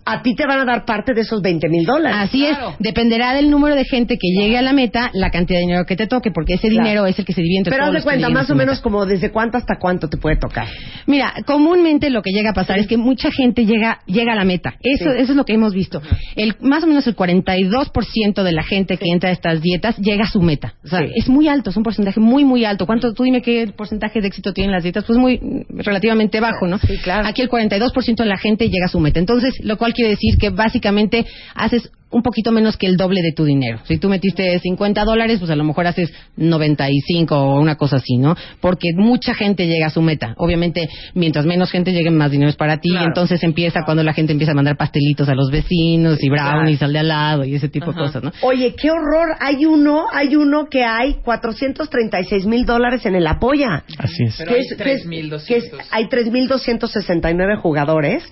a 0.07 0.23
ti 0.23 0.35
te 0.35 0.47
van 0.47 0.61
a 0.61 0.65
dar 0.65 0.85
parte 0.85 1.15
de 1.15 1.23
esos 1.23 1.41
20 1.43 1.69
mil 1.69 1.85
dólares. 1.87 2.19
Así 2.21 2.41
Claro. 2.47 2.71
es, 2.71 2.77
dependerá 2.79 3.33
del 3.35 3.51
número 3.51 3.75
de 3.75 3.85
gente 3.85 4.17
que 4.21 4.29
llegue 4.39 4.59
a 4.59 4.63
la 4.63 4.73
meta, 4.73 5.11
la 5.15 5.31
cantidad 5.31 5.59
de 5.59 5.63
dinero 5.67 5.87
que 5.87 5.97
te 5.97 6.07
toque, 6.07 6.31
porque 6.31 6.55
ese 6.55 6.69
Claro. 6.69 6.85
dinero 6.85 7.07
es 7.07 7.19
el 7.19 7.25
que 7.25 7.33
se 7.33 7.41
divide 7.43 7.59
entre 7.59 7.71
Pero 7.73 7.85
haz 7.85 7.89
todos 7.91 7.93
de 7.95 7.99
los 7.99 8.05
que 8.05 8.21
cuenta, 8.21 8.29
más 8.41 8.51
o 8.51 8.55
meta. 8.55 8.67
menos 8.67 8.81
como 8.81 9.07
desde 9.07 9.31
cuánto 9.31 9.57
hasta 9.59 9.79
cuánto 9.79 10.09
te 10.09 10.17
puede 10.19 10.37
tocar. 10.37 10.67
Mira, 11.07 11.33
comúnmente 11.47 12.11
lo 12.11 12.23
que 12.23 12.33
llega 12.33 12.51
a 12.51 12.55
pasar 12.55 12.79
es 12.79 12.87
que 12.87 12.97
mucha 12.97 13.31
gente 13.31 13.65
llega 13.67 14.01
llega 14.07 14.33
a 14.33 14.37
la 14.37 14.45
meta. 14.45 14.75
Eso, 14.83 15.11
Sí. 15.11 15.17
eso 15.19 15.33
es 15.33 15.37
lo 15.37 15.45
que 15.45 15.55
hemos 15.55 15.73
visto. 15.73 16.03
El, 16.37 16.55
más 16.61 16.85
o 16.85 16.87
menos 16.87 17.07
el 17.07 17.15
42% 17.17 18.43
de 18.43 18.53
la 18.53 18.63
gente 18.63 18.97
que 18.97 19.07
entra 19.11 19.31
a 19.31 19.33
estas 19.33 19.61
dietas 19.63 19.97
llega 19.99 20.25
a 20.25 20.29
su 20.31 20.41
meta. 20.43 20.75
O 20.85 20.89
sea, 20.89 20.99
Sí. 21.01 21.07
es 21.15 21.29
muy 21.29 21.49
alto, 21.49 21.71
es 21.71 21.77
un 21.77 21.83
porcentaje 21.83 22.21
muy, 22.21 22.45
muy 22.45 22.65
alto. 22.65 22.87
¿Cuánto, 22.87 23.13
tú 23.15 23.23
dime 23.23 23.41
qué 23.43 23.69
porcentaje 23.75 24.21
de 24.21 24.29
éxito 24.29 24.53
tienen 24.53 24.73
las 24.73 24.83
dietas? 24.83 25.05
Pues 25.05 25.19
muy, 25.19 25.39
mm, 25.39 25.79
relativamente 25.81 26.41
bajo, 26.41 26.67
¿no? 26.67 26.79
Sí, 26.79 26.99
claro. 26.99 27.27
Aquí 27.27 27.41
el 27.43 27.49
42% 27.49 28.23
de 28.23 28.29
la 28.29 28.37
gente 28.39 28.69
llega 28.69 28.87
a 28.87 28.89
su 28.89 29.01
meta. 29.01 29.19
Entonces, 29.19 29.55
lo 29.63 29.77
cual 29.79 29.94
quiere 29.95 30.11
decir 30.11 30.37
que 30.39 30.51
básicamente 30.51 31.25
haces 31.55 31.91
un 32.11 32.23
poquito 32.23 32.53
menos 32.53 32.77
que 32.77 32.87
el 32.87 32.97
doble 32.97 33.23
de 33.23 33.33
tu 33.33 33.45
dinero. 33.45 33.81
Si 33.89 33.99
tú 33.99 34.09
metiste 34.09 34.57
50 34.61 35.03
dólares, 35.05 35.41
pues 35.41 35.51
a 35.51 35.57
lo 35.57 35.65
mejor 35.65 35.89
haces 35.89 36.13
95 36.37 37.35
o 37.37 37.61
una 37.61 37.75
cosa 37.75 37.97
así, 37.97 38.19
¿no? 38.19 38.37
Porque 38.61 38.91
mucha 38.95 39.35
gente 39.35 39.67
llega 39.67 39.87
a 39.87 39.91
su 39.91 40.01
meta. 40.01 40.33
Obviamente, 40.37 40.89
mientras 41.15 41.45
menos 41.45 41.73
gente 41.73 41.93
llegue, 41.93 42.13
más 42.13 42.31
dinero 42.31 42.51
es 42.51 42.55
para 42.57 42.77
ti. 42.77 42.91
Claro. 42.91 43.05
Y 43.05 43.09
entonces 43.09 43.43
empieza 43.43 43.83
cuando 43.85 44.05
la 44.05 44.13
gente 44.15 44.31
empieza 44.31 44.53
a 44.53 44.55
mandar 44.55 44.77
pastelitos 44.77 45.29
a 45.29 45.35
los 45.35 45.51
vecinos 45.51 46.23
y 46.23 46.29
brownies 46.31 46.83
al 46.83 46.93
de 46.93 46.99
al 47.01 47.09
lado 47.09 47.45
y 47.45 47.57
ese 47.57 47.69
tipo 47.69 47.91
de 47.93 47.99
cosas, 47.99 48.23
¿no? 48.23 48.31
Oye, 48.43 48.77
qué 48.81 48.93
horror. 48.93 49.35
Hay 49.41 49.65
uno, 49.67 50.05
hay 50.13 50.37
uno 50.37 50.67
que 50.71 50.85
hay 50.85 51.15
436 51.25 52.47
mil 52.47 52.65
dólares 52.65 53.05
en 53.07 53.17
el 53.17 53.27
apoya. 53.27 53.83
Así 53.99 54.23
es. 54.25 54.37
Pero 54.39 54.51
Que 54.51 54.55
hay 54.55 54.61
es- 54.61 54.69
que 54.69 54.75
es- 54.93 55.03
3,200. 55.03 55.47
que 55.47 55.57
es- 55.57 55.89
Hay 55.91 56.09
3.269 56.09 57.57
jugadores. 57.57 58.23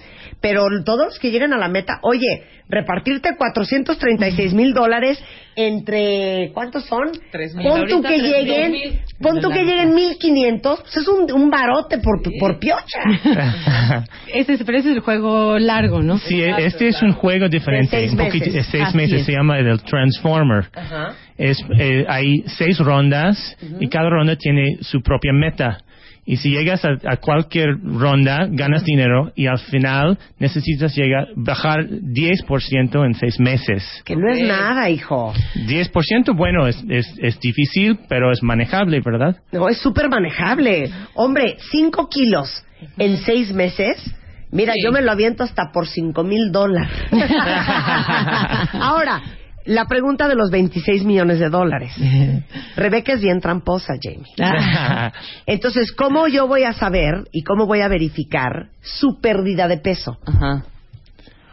Pero 0.42 0.66
todos 0.84 1.06
los 1.06 1.18
que 1.18 1.30
lleguen 1.30 1.54
a 1.54 1.56
la 1.56 1.68
meta, 1.68 1.99
oye, 2.02 2.42
repartirte 2.68 3.30
436 3.38 4.52
mil 4.54 4.75
dólares 4.75 5.22
entre, 5.56 6.50
¿cuántos 6.52 6.84
son? 6.87 7.11
Tres 7.30 7.54
mil. 7.54 7.66
Pon 7.68 7.87
tú 7.87 8.02
que 8.02 8.18
lleguen, 8.18 9.00
pon 9.20 9.40
tú 9.40 9.50
que 9.50 9.64
lleguen 9.64 9.94
1500, 9.94 10.80
pues 10.80 10.96
es 10.96 11.08
un, 11.08 11.30
un 11.32 11.50
barote 11.50 11.99
por, 11.99 12.20
por 12.40 12.58
piocha. 12.58 13.02
Ese 14.34 14.54
es, 14.54 14.62
pero 14.64 14.78
ese 14.78 14.90
es 14.90 14.96
el 14.96 15.00
juego 15.00 15.58
largo, 15.58 16.02
¿no? 16.02 16.18
Sí, 16.18 16.42
este 16.42 16.88
es 16.88 17.02
un 17.02 17.12
juego 17.12 17.49
diferente. 17.49 17.96
De 17.96 18.02
seis 18.02 18.12
un 18.12 18.18
poquito- 18.18 18.46
meses. 18.46 18.54
de 18.54 18.62
seis 18.64 18.84
Así 18.88 18.96
meses 18.96 19.20
es. 19.20 19.26
se 19.26 19.32
llama 19.32 19.58
el 19.58 19.82
Transformer. 19.82 20.64
Ajá. 20.75 21.14
Es, 21.38 21.58
eh, 21.78 22.04
hay 22.08 22.42
seis 22.46 22.78
rondas 22.78 23.56
y 23.80 23.88
cada 23.88 24.08
ronda 24.11 24.37
tiene 24.37 24.76
su 24.80 25.00
propia 25.02 25.32
meta. 25.32 25.78
Y 26.25 26.37
si 26.37 26.50
llegas 26.50 26.85
a, 26.85 26.91
a 27.05 27.17
cualquier 27.17 27.79
ronda, 27.83 28.47
ganas 28.49 28.85
dinero 28.85 29.33
y 29.35 29.47
al 29.47 29.59
final 29.59 30.19
necesitas 30.38 30.95
llegar, 30.95 31.29
bajar 31.35 31.88
10% 31.88 33.05
en 33.05 33.14
seis 33.14 33.41
meses. 33.41 34.02
Que 34.05 34.14
no 34.14 34.33
es 34.33 34.41
nada, 34.41 34.88
hijo. 34.88 35.33
10%, 35.57 36.37
bueno, 36.37 36.69
es, 36.69 36.83
es, 36.88 37.12
es 37.19 37.41
difícil, 37.41 37.99
pero 38.09 38.31
es 38.31 38.43
manejable, 38.43 39.00
¿verdad? 39.05 39.37
No, 39.50 39.69
es 39.69 39.79
súper 39.79 40.09
manejable. 40.09 40.91
Hombre, 41.14 41.57
5 41.73 42.09
kilos 42.09 42.64
en 42.99 43.17
6 43.17 43.52
meses. 43.52 44.14
Mira, 44.52 44.75
yo 44.81 44.93
me 44.93 45.02
lo 45.02 45.11
aviento 45.11 45.43
hasta 45.43 45.73
por 45.73 45.88
5 45.88 46.23
mil 46.23 46.52
dólares. 46.52 46.91
Ahora, 48.75 49.23
la 49.66 49.85
pregunta 49.87 50.28
de 50.28 50.35
los 50.35 50.50
26 50.50 51.04
millones 51.04 51.38
de 51.38 51.49
dólares. 51.49 51.92
Rebeca 52.76 53.12
es 53.14 53.21
bien 53.21 53.40
tramposa, 53.40 53.95
Jamie. 54.02 54.33
Entonces, 55.47 55.92
¿cómo 55.92 56.28
yo 56.28 56.47
voy 56.47 56.64
a 56.64 56.73
saber 56.73 57.25
y 57.33 57.42
cómo 57.42 57.66
voy 57.66 57.81
a 57.81 57.88
verificar 57.88 58.69
su 58.81 59.21
pérdida 59.21 59.69
de 59.69 59.78
peso? 59.78 60.19
Ajá. 60.26 60.64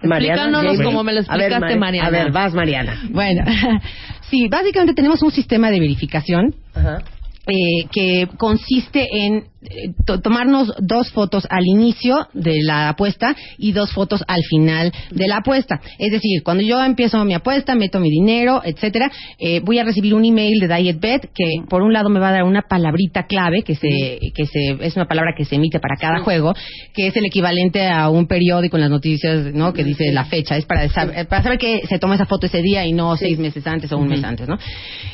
Explícanos 0.02 0.78
como 0.82 1.04
me 1.04 1.14
lo 1.14 1.20
A 1.28 1.36
ver, 1.36 1.52
explicaste, 1.52 1.76
Mari- 1.76 1.80
Mariana. 1.80 2.08
A 2.08 2.12
ver, 2.12 2.32
vas, 2.32 2.54
Mariana. 2.54 3.02
Bueno, 3.10 3.44
sí, 4.30 4.48
básicamente 4.48 4.94
tenemos 4.94 5.22
un 5.22 5.32
sistema 5.32 5.70
de 5.72 5.80
verificación 5.82 6.56
Ajá. 6.74 7.00
eh, 7.48 7.86
que 7.92 8.28
consiste 8.38 9.06
en 9.12 9.44
to- 10.06 10.20
tomarnos 10.22 10.74
dos 10.80 11.12
fotos 11.12 11.46
al 11.50 11.66
inicio 11.66 12.28
de 12.34 12.62
la 12.64 12.90
apuesta 12.90 13.36
y 13.58 13.72
dos 13.72 13.92
fotos 13.92 14.24
al 14.28 14.42
final 14.44 14.92
de 15.12 15.28
la 15.28 15.38
apuesta. 15.38 15.82
Es 15.98 16.12
decir, 16.12 16.44
cuando 16.44 16.64
yo 16.64 16.82
empiezo 16.84 17.24
mi 17.26 17.34
apuesta, 17.34 17.76
meto 17.76 18.00
mi 18.00 18.10
dinero, 18.10 18.62
etcétera, 18.64 19.12
eh, 19.38 19.60
voy 19.64 19.80
a 19.80 19.84
recibir 19.84 20.14
un 20.14 20.26
email 20.26 20.60
de 20.60 20.68
DietBet 20.74 21.30
que 21.34 21.46
por 21.70 21.82
un 21.82 21.94
lado 21.94 22.10
me 22.10 22.20
va 22.20 22.30
a 22.30 22.34
dar 22.34 22.44
una 22.44 22.62
palabrita 22.62 23.24
clave 23.28 23.64
que 23.64 23.76
se 23.76 24.20
que 24.34 24.46
se 24.46 24.78
es 24.82 24.96
una 24.96 25.06
palabra 25.08 25.34
que 25.38 25.46
se 25.46 25.56
emite 25.56 25.80
para 25.80 25.96
cada 25.96 26.20
juego, 26.20 26.54
que 26.94 27.08
es 27.08 27.18
el 27.18 27.26
equivalente 27.26 27.88
a 27.88 28.10
un 28.10 28.28
periódico 28.28 28.78
en 28.78 28.82
las 28.82 28.90
noticias, 28.90 29.54
¿no? 29.54 29.74
Que 29.74 29.84
dice 29.84 30.12
la 30.12 30.26
fecha, 30.26 30.56
es 30.58 30.66
para 30.66 30.88
saber, 30.90 31.28
para 31.28 31.44
saber 31.44 31.58
que 31.60 31.82
se 31.88 32.00
toma 32.00 32.16
esa 32.16 32.26
foto 32.26 32.46
ese 32.48 32.62
día 32.62 32.86
y 32.86 32.94
no 32.94 33.16
seis 33.18 33.38
meses 33.40 33.66
antes 33.68 33.92
o 33.92 33.98
un 33.98 34.08
mes 34.08 34.24
antes, 34.24 34.48
¿no? 34.48 34.58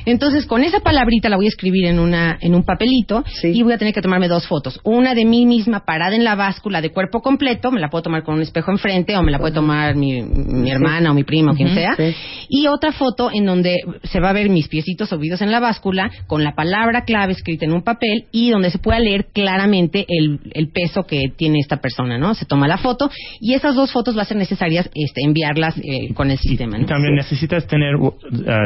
Entonces, 0.05 0.45
con 0.45 0.63
esa 0.63 0.79
palabrita 0.81 1.29
la 1.29 1.35
voy 1.37 1.45
a 1.45 1.49
escribir 1.49 1.85
en 1.85 1.99
una 1.99 2.37
en 2.41 2.53
un 2.55 2.63
papelito 2.63 3.23
Sí. 3.41 3.49
y 3.53 3.63
voy 3.63 3.73
a 3.73 3.77
tener 3.77 3.93
que 3.93 4.01
tomarme 4.01 4.27
dos 4.27 4.34
fotos. 4.47 4.79
Una 4.83 5.13
de 5.13 5.25
mí 5.25 5.45
misma 5.45 5.85
parada 5.85 6.15
en 6.15 6.23
la 6.23 6.35
báscula 6.35 6.81
de 6.81 6.91
cuerpo 6.91 7.21
completo, 7.21 7.71
me 7.71 7.79
la 7.79 7.89
puedo 7.89 8.03
tomar 8.03 8.23
con 8.23 8.35
un 8.35 8.41
espejo 8.41 8.71
enfrente 8.71 9.15
o 9.15 9.23
me 9.23 9.31
la 9.31 9.39
puede 9.39 9.53
tomar 9.53 9.95
mi, 9.95 10.21
mi 10.23 10.71
hermana 10.71 11.11
o 11.11 11.13
mi 11.13 11.23
prima 11.23 11.51
o 11.51 11.55
quien 11.55 11.73
sea. 11.73 11.95
sí. 11.95 12.15
Y 12.49 12.67
otra 12.67 12.91
foto 12.91 13.29
en 13.31 13.45
donde 13.45 13.77
se 14.03 14.19
va 14.19 14.29
a 14.29 14.33
ver 14.33 14.49
mis 14.49 14.67
piecitos 14.67 15.09
subidos 15.09 15.41
en 15.41 15.51
la 15.51 15.59
báscula 15.59 16.09
con 16.27 16.43
la 16.43 16.53
palabra 16.55 17.05
clave 17.05 17.33
escrita 17.33 17.65
en 17.65 17.73
un 17.73 17.83
papel 17.83 18.25
y 18.31 18.49
donde 18.49 18.69
se 18.69 18.79
pueda 18.79 18.99
leer 18.99 19.27
claramente 19.33 20.05
el, 20.07 20.39
el 20.51 20.69
peso 20.69 21.03
que 21.03 21.31
tiene 21.35 21.59
esta 21.59 21.77
persona, 21.77 22.17
¿no? 22.17 22.33
Se 22.33 22.45
toma 22.45 22.67
la 22.67 22.77
foto 22.77 23.09
y 23.39 23.53
esas 23.53 23.75
dos 23.75 23.91
fotos 23.91 24.17
va 24.17 24.23
a 24.23 24.25
ser 24.25 24.37
necesarias 24.37 24.89
este, 24.93 25.21
enviarlas 25.23 25.77
eh, 25.77 26.13
con 26.13 26.31
el 26.31 26.37
sistema, 26.37 26.77
¿no? 26.77 26.85
también 26.85 27.15
necesitas 27.15 27.67
tener, 27.67 27.95
uh, 27.95 28.13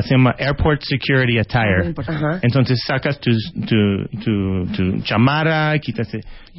se 0.01 0.15
llama 0.15 0.35
Airport 0.37 0.81
Security 0.83 1.39
Attire. 1.39 1.93
Entonces 2.41 2.79
sacas 2.85 3.19
tu, 3.19 3.31
tu, 3.65 4.67
tu 4.75 5.01
chamarra, 5.59 5.79
quitas 5.79 6.07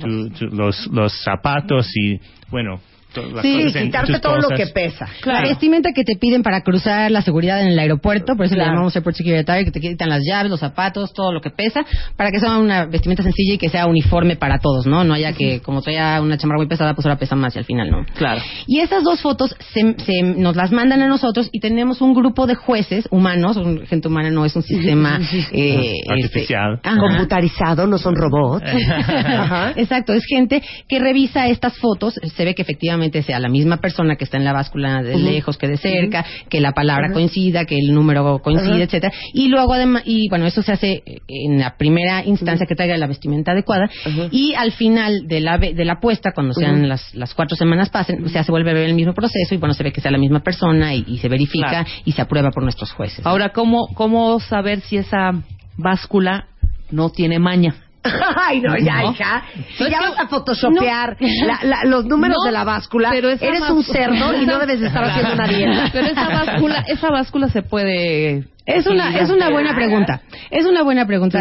tu- 0.00 0.30
tu- 0.30 0.47
los, 0.54 0.87
los 0.88 1.12
zapatos 1.23 1.90
y, 1.97 2.21
bueno, 2.50 2.80
las 3.17 3.43
Sí, 3.43 3.64
cosas 3.64 4.07
tus 4.07 4.21
todo 4.21 4.37
lo 4.38 4.49
que 4.50 4.67
pesa. 4.69 5.09
La 5.25 5.40
vestimenta 5.43 5.93
que 5.93 6.05
te 6.05 6.17
piden 6.17 6.43
para 6.43 6.61
cruzar 6.62 7.11
la 7.11 7.23
seguridad 7.23 7.61
en 7.62 7.69
el 7.69 7.79
aeropuerto, 7.79 8.37
por 8.37 8.47
eso 8.47 8.55
Claro. 8.55 8.71
le 8.71 8.75
llamamos 8.75 8.97
Airport 8.97 9.17
Security 9.17 9.40
Attire, 9.40 9.64
que 9.64 9.71
te 9.71 9.81
quitan 9.81 10.09
las 10.09 10.23
llaves, 10.25 10.50
los 10.50 10.61
zapatos, 10.61 11.12
todo 11.12 11.33
lo 11.33 11.40
que 11.40 11.50
pesa, 11.50 11.85
para 12.17 12.31
que 12.31 12.38
sea 12.40 12.59
una 12.59 12.87
vestimenta 12.87 13.23
sencilla 13.23 13.55
y 13.55 13.59
que 13.59 13.69
sea 13.69 13.87
uniforme 13.87 14.37
para 14.37 14.59
todos, 14.59 14.87
¿no? 14.87 15.05
No 15.05 15.14
haya 15.14 15.33
que, 15.33 15.61
como 15.61 15.83
traía 15.83 16.21
una 16.23 16.37
chamarra 16.38 16.59
muy 16.59 16.67
pesada, 16.69 16.95
pues 16.95 17.07
ahora 17.07 17.19
pesa 17.19 17.35
más 17.37 17.55
y 17.57 17.59
al 17.59 17.64
final 17.64 17.90
no. 17.90 18.05
Claro. 18.17 18.40
Y 18.67 18.81
esas 18.81 19.02
dos 19.02 19.21
fotos 19.21 19.55
se, 19.73 19.95
se- 20.05 20.23
nos 20.23 20.57
las 20.57 20.71
mandan 20.73 21.02
a 21.02 21.09
nosotros 21.09 21.49
y 21.52 21.61
tenemos 21.61 22.00
un 22.00 22.14
grupo 22.14 22.47
de 22.47 22.55
jueces 22.55 23.09
humanos, 23.11 23.57
un- 23.57 23.87
gente 23.87 24.09
humana 24.09 24.31
no 24.31 24.45
es 24.45 24.55
un 24.57 24.62
sistema 24.62 25.19
eh, 25.52 25.95
Artificial. 26.09 26.75
este, 26.75 26.88
ajá. 26.88 26.99
Computarizado, 27.00 27.87
no 27.87 27.99
son 27.99 28.14
robots. 28.14 28.64
Ajá. 28.67 29.73
Exacto, 29.76 30.12
es 30.12 30.25
gente 30.26 30.62
que 30.88 30.99
revisa 30.99 31.49
estas 31.49 31.76
fotos, 31.79 32.14
se 32.37 32.45
ve 32.45 32.55
que 32.55 32.62
efectivamente 32.62 33.00
sea 33.23 33.38
la 33.40 33.49
misma 33.49 33.78
persona 33.78 34.16
que 34.16 34.25
está 34.25 34.37
en 34.37 34.45
la 34.45 34.52
báscula 34.52 35.02
de 35.02 35.16
lejos 35.19 35.57
que 35.59 35.66
de 35.69 35.76
cerca, 35.76 36.25
que 36.49 36.61
la 36.61 36.73
palabra 36.73 37.12
coincida, 37.12 37.64
que 37.64 37.76
el 37.76 37.95
número 37.95 38.40
coincide, 38.42 38.83
etcétera, 38.85 39.12
y 39.35 39.49
luego 39.49 39.73
además 39.75 40.02
y 40.04 40.28
bueno, 40.28 40.47
eso 40.47 40.62
se 40.62 40.73
hace 40.73 41.02
en 41.28 41.59
la 41.59 41.76
primera 41.76 42.25
instancia 42.25 42.66
que 42.66 42.75
traiga 42.75 42.97
la 42.97 43.07
vestimenta 43.07 43.52
adecuada. 43.52 43.88
Y 44.30 44.54
al 44.54 44.73
final 44.73 45.26
de 45.26 45.40
la 45.40 45.57
ve- 45.57 45.75
de 45.75 45.85
la 45.85 45.95
apuesta 45.95 46.33
cuando 46.35 46.52
sean 46.54 46.88
las 46.88 47.14
las 47.14 47.35
cuatro 47.35 47.57
semanas 47.57 47.88
pasen, 47.90 48.25
o 48.25 48.28
sea, 48.28 48.45
se 48.45 48.50
vuelve 48.52 48.71
a 48.71 48.75
ver 48.75 48.88
el 48.88 48.95
mismo 48.95 49.14
proceso 49.14 49.54
y 49.54 49.59
bueno, 49.59 49.75
se 49.75 49.83
ve 49.83 49.92
que 49.92 50.00
sea 50.00 50.11
la 50.11 50.19
misma 50.19 50.40
persona 50.40 50.95
y, 50.95 51.04
y 51.07 51.19
se 51.19 51.28
verifica 51.28 51.69
Claro. 51.71 51.88
y 52.04 52.12
se 52.12 52.23
aprueba 52.23 52.50
por 52.50 52.62
nuestros 52.62 52.92
jueces. 52.92 53.25
Ahora, 53.26 53.50
¿cómo, 53.50 53.87
¿cómo 53.95 54.38
saber 54.40 54.80
si 54.80 54.97
esa 54.97 55.33
báscula 55.76 56.47
no 56.90 57.11
tiene 57.11 57.38
maña? 57.38 57.75
Ay, 58.37 58.61
no, 58.61 58.76
ya, 58.78 59.02
¿No? 59.02 59.11
hija. 59.12 59.42
Si 59.76 59.90
ya 59.90 60.00
vas 60.00 60.19
a 60.19 60.26
photoshopear 60.28 61.16
la- 61.47 61.61
la- 61.62 61.85
los 61.85 62.07
números 62.07 62.38
de 62.45 62.52
la 62.52 62.64
báscula, 62.64 63.11
eres 63.42 63.61
un 63.71 63.83
cerdo 63.85 64.35
y 64.40 64.47
no 64.47 64.59
debes 64.59 64.80
de 64.80 64.87
estar 64.87 65.04
haciendo 65.04 65.35
una 65.35 65.47
dieta. 65.47 65.88
Pero 65.92 66.07
esa 66.07 66.28
báscula, 66.28 66.85
esa 66.88 67.09
báscula 67.11 67.49
se 67.49 67.62
puede 67.62 68.45
Es 68.64 68.87
una, 68.87 69.19
es 69.19 69.28
una 69.30 69.50
buena 69.50 69.75
pregunta. 69.75 70.23
Es 70.50 70.64
una 70.64 70.83
buena 70.83 71.07
pregunta. 71.07 71.38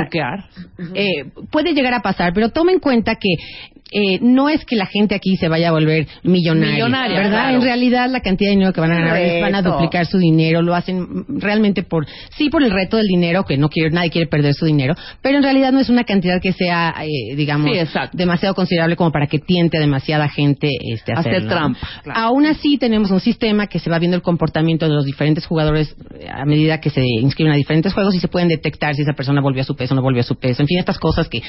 Eh, 0.95 1.25
puede 1.51 1.73
llegar 1.73 1.93
a 1.93 2.01
pasar, 2.01 2.33
pero 2.33 2.49
toma 2.49 2.71
en 2.71 2.79
cuenta 2.79 3.15
que 3.15 3.29
eh, 3.91 4.19
no 4.21 4.49
es 4.49 4.65
que 4.65 4.75
la 4.75 4.85
gente 4.85 5.15
aquí 5.15 5.35
se 5.37 5.47
vaya 5.47 5.69
a 5.69 5.71
volver 5.71 6.07
millonaria, 6.23 6.75
Millonaria, 6.75 7.17
¿verdad? 7.17 7.31
claro. 7.31 7.55
En 7.55 7.61
realidad 7.61 8.09
la 8.09 8.21
cantidad 8.21 8.49
de 8.49 8.55
dinero 8.55 8.73
que 8.73 8.81
van 8.81 8.91
a 8.91 8.99
ganar 8.99 9.17
es 9.17 9.41
van 9.41 9.55
a 9.55 9.61
duplicar 9.61 10.05
su 10.05 10.17
dinero, 10.17 10.61
lo 10.61 10.75
hacen 10.75 11.25
realmente 11.27 11.83
por 11.83 12.05
sí 12.37 12.49
por 12.49 12.63
el 12.63 12.71
reto 12.71 12.97
del 12.97 13.07
dinero 13.07 13.43
que 13.45 13.57
no 13.57 13.69
quiere 13.69 13.89
nadie 13.91 14.09
quiere 14.09 14.27
perder 14.27 14.53
su 14.53 14.65
dinero, 14.65 14.95
pero 15.21 15.37
en 15.37 15.43
realidad 15.43 15.71
no 15.71 15.79
es 15.79 15.89
una 15.89 16.03
cantidad 16.03 16.41
que 16.41 16.53
sea 16.53 16.93
eh, 17.03 17.35
digamos 17.35 17.69
Sí, 17.69 17.99
demasiado 18.13 18.55
considerable 18.55 18.95
como 18.95 19.11
para 19.11 19.27
que 19.27 19.39
tiente 19.39 19.77
a 19.77 19.81
demasiada 19.81 20.29
gente 20.29 20.69
este 20.93 21.13
a 21.13 21.19
Hacer 21.19 21.47
trampa, 21.47 21.79
claro. 22.03 22.19
Aún 22.19 22.45
así 22.45 22.77
tenemos 22.77 23.11
un 23.11 23.19
sistema 23.19 23.67
que 23.67 23.79
se 23.79 23.89
va 23.89 23.99
viendo 23.99 24.15
el 24.15 24.23
comportamiento 24.23 24.87
de 24.87 24.93
los 24.93 25.05
diferentes 25.05 25.45
jugadores 25.45 25.95
eh, 26.19 26.27
a 26.31 26.45
medida 26.45 26.79
que 26.79 26.89
se 26.89 27.03
inscriben 27.03 27.53
a 27.53 27.55
diferentes 27.55 27.93
juegos 27.93 28.15
y 28.15 28.19
se 28.19 28.27
pueden 28.27 28.47
detectar 28.49 28.95
si 28.95 29.01
esa 29.01 29.13
persona 29.13 29.41
volvió 29.41 29.61
a 29.61 29.65
su 29.65 29.75
peso 29.75 29.93
o 29.93 29.95
no 29.95 30.01
volvió 30.01 30.21
a 30.21 30.23
su 30.23 30.35
peso. 30.35 30.61
En 30.61 30.67
fin, 30.67 30.79
estas 30.79 30.99
cosas 30.99 31.27
que 31.27 31.39
eh, 31.39 31.43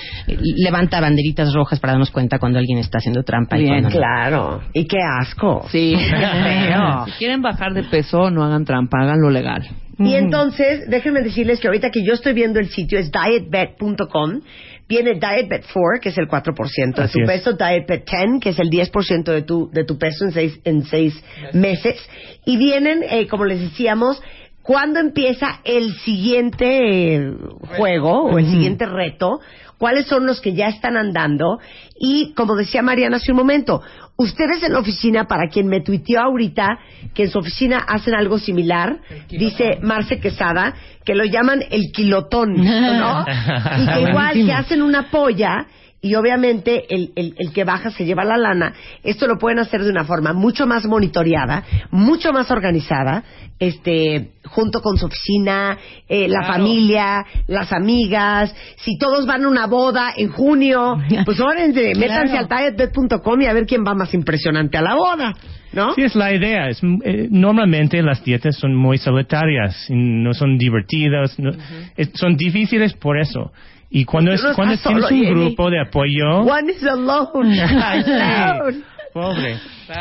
levanta 0.56 1.00
banderitas 1.00 1.52
rojas 1.52 1.80
para 1.80 1.92
darnos 1.92 2.10
cuenta 2.10 2.29
cuando 2.38 2.58
alguien 2.58 2.78
está 2.78 2.98
haciendo 2.98 3.22
trampa. 3.22 3.58
y 3.58 3.62
Bien, 3.62 3.82
cuando 3.82 3.88
no. 3.88 3.96
Claro. 3.96 4.60
Y 4.72 4.86
qué 4.86 4.98
asco. 5.20 5.66
Sí. 5.70 5.96
feo. 6.10 7.04
si 7.06 7.12
quieren 7.12 7.42
bajar 7.42 7.72
de 7.74 7.84
peso, 7.84 8.30
no 8.30 8.44
hagan 8.44 8.64
trampa, 8.64 8.98
hagan 9.02 9.20
lo 9.20 9.30
legal. 9.30 9.66
Y 9.98 10.14
entonces, 10.14 10.88
déjenme 10.88 11.20
decirles 11.20 11.60
que 11.60 11.66
ahorita 11.68 11.90
que 11.90 12.02
yo 12.02 12.14
estoy 12.14 12.32
viendo 12.32 12.58
el 12.58 12.70
sitio 12.70 12.98
es 12.98 13.10
dietbet.com. 13.12 14.40
Viene 14.88 15.12
DietBet 15.12 15.66
4, 15.72 16.00
que 16.02 16.08
es 16.08 16.18
el 16.18 16.26
4% 16.26 16.94
de 16.96 17.02
Así 17.04 17.12
tu 17.12 17.20
es. 17.20 17.26
peso, 17.30 17.52
DietBet 17.52 18.10
10, 18.10 18.40
que 18.42 18.48
es 18.48 18.58
el 18.58 18.70
10% 18.70 19.24
de 19.24 19.42
tu, 19.42 19.70
de 19.70 19.84
tu 19.84 19.98
peso 19.98 20.24
en 20.24 20.32
seis, 20.32 20.60
en 20.64 20.82
seis 20.84 21.22
meses. 21.52 21.96
Y 22.44 22.56
vienen, 22.56 23.04
eh, 23.08 23.28
como 23.28 23.44
les 23.44 23.60
decíamos, 23.60 24.20
cuándo 24.62 24.98
empieza 24.98 25.60
el 25.64 25.94
siguiente 25.98 27.14
eh, 27.16 27.32
juego 27.76 28.24
o 28.24 28.38
el 28.38 28.46
siguiente 28.46 28.84
reto, 28.86 29.38
cuáles 29.80 30.06
son 30.06 30.26
los 30.26 30.42
que 30.42 30.52
ya 30.52 30.68
están 30.68 30.98
andando. 30.98 31.58
Y, 31.98 32.34
como 32.34 32.54
decía 32.54 32.82
Mariana 32.82 33.16
hace 33.16 33.32
un 33.32 33.38
momento, 33.38 33.80
ustedes 34.16 34.62
en 34.62 34.74
la 34.74 34.78
oficina, 34.78 35.24
para 35.26 35.48
quien 35.48 35.68
me 35.68 35.80
tuiteó 35.80 36.20
ahorita 36.20 36.78
que 37.14 37.24
en 37.24 37.30
su 37.30 37.38
oficina 37.38 37.78
hacen 37.78 38.14
algo 38.14 38.38
similar, 38.38 38.98
dice 39.30 39.78
Marce 39.80 40.20
Quesada, 40.20 40.74
que 41.02 41.14
lo 41.14 41.24
llaman 41.24 41.64
el 41.70 41.92
kilotón, 41.92 42.56
¿no? 42.56 43.24
y 43.78 43.86
que 43.86 44.00
igual 44.02 44.34
que 44.34 44.52
hacen 44.52 44.82
una 44.82 45.10
polla 45.10 45.66
y 46.02 46.14
obviamente 46.14 46.86
el, 46.94 47.12
el, 47.14 47.34
el 47.38 47.52
que 47.52 47.64
baja 47.64 47.90
se 47.90 48.04
lleva 48.06 48.24
la 48.24 48.38
lana. 48.38 48.72
Esto 49.04 49.26
lo 49.26 49.36
pueden 49.38 49.58
hacer 49.58 49.82
de 49.84 49.90
una 49.90 50.04
forma 50.04 50.32
mucho 50.32 50.66
más 50.66 50.86
monitoreada, 50.86 51.62
mucho 51.90 52.32
más 52.32 52.50
organizada, 52.50 53.22
este, 53.58 54.30
junto 54.46 54.80
con 54.80 54.96
su 54.96 55.06
oficina, 55.06 55.76
eh, 56.08 56.26
la 56.28 56.40
familia, 56.46 57.24
las 57.46 57.70
amigas. 57.72 58.54
Si 58.76 58.96
todos 58.96 59.26
van 59.26 59.44
a 59.44 59.48
una 59.48 59.66
boda 59.66 60.12
en 60.16 60.28
junio, 60.30 60.96
pues 61.26 61.38
órense, 61.40 61.92
métanse 61.94 62.38
al 62.38 62.48
dietbet.com 62.48 63.40
y 63.42 63.46
a 63.46 63.52
ver 63.52 63.66
quién 63.66 63.84
va 63.86 63.94
más 63.94 64.14
impresionante 64.14 64.78
a 64.78 64.82
la 64.82 64.94
boda. 64.94 65.34
¿no? 65.72 65.94
Sí, 65.94 66.02
es 66.02 66.16
la 66.16 66.32
idea. 66.34 66.68
Es, 66.68 66.80
eh, 67.04 67.28
normalmente 67.30 68.02
las 68.02 68.24
dietas 68.24 68.56
son 68.56 68.74
muy 68.74 68.96
solitarias, 68.98 69.86
no 69.90 70.32
son 70.32 70.56
divertidas, 70.58 71.38
no- 71.38 71.52
es- 71.96 72.10
son 72.14 72.36
difíciles 72.36 72.94
por 72.94 73.18
eso. 73.20 73.52
Y 73.90 74.04
cuando, 74.04 74.32
es, 74.32 74.40
cuando 74.54 74.76
tienes 74.76 74.80
solo, 74.80 75.08
un 75.08 75.08
Jenny. 75.08 75.30
grupo 75.30 75.68
de 75.68 75.80
apoyo... 75.80 76.42
One 76.42 76.72
is 76.72 76.84
alone. 76.84 77.60
Ay, 77.60 78.02
sí. 78.74 78.82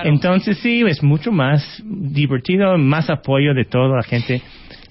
Entonces 0.03 0.60
sí, 0.60 0.84
es 0.88 1.01
mucho 1.01 1.31
más 1.31 1.81
divertido, 1.84 2.77
más 2.77 3.10
apoyo 3.10 3.55
de 3.55 3.65
toda 3.65 3.98
la 3.98 4.03
gente. 4.03 4.41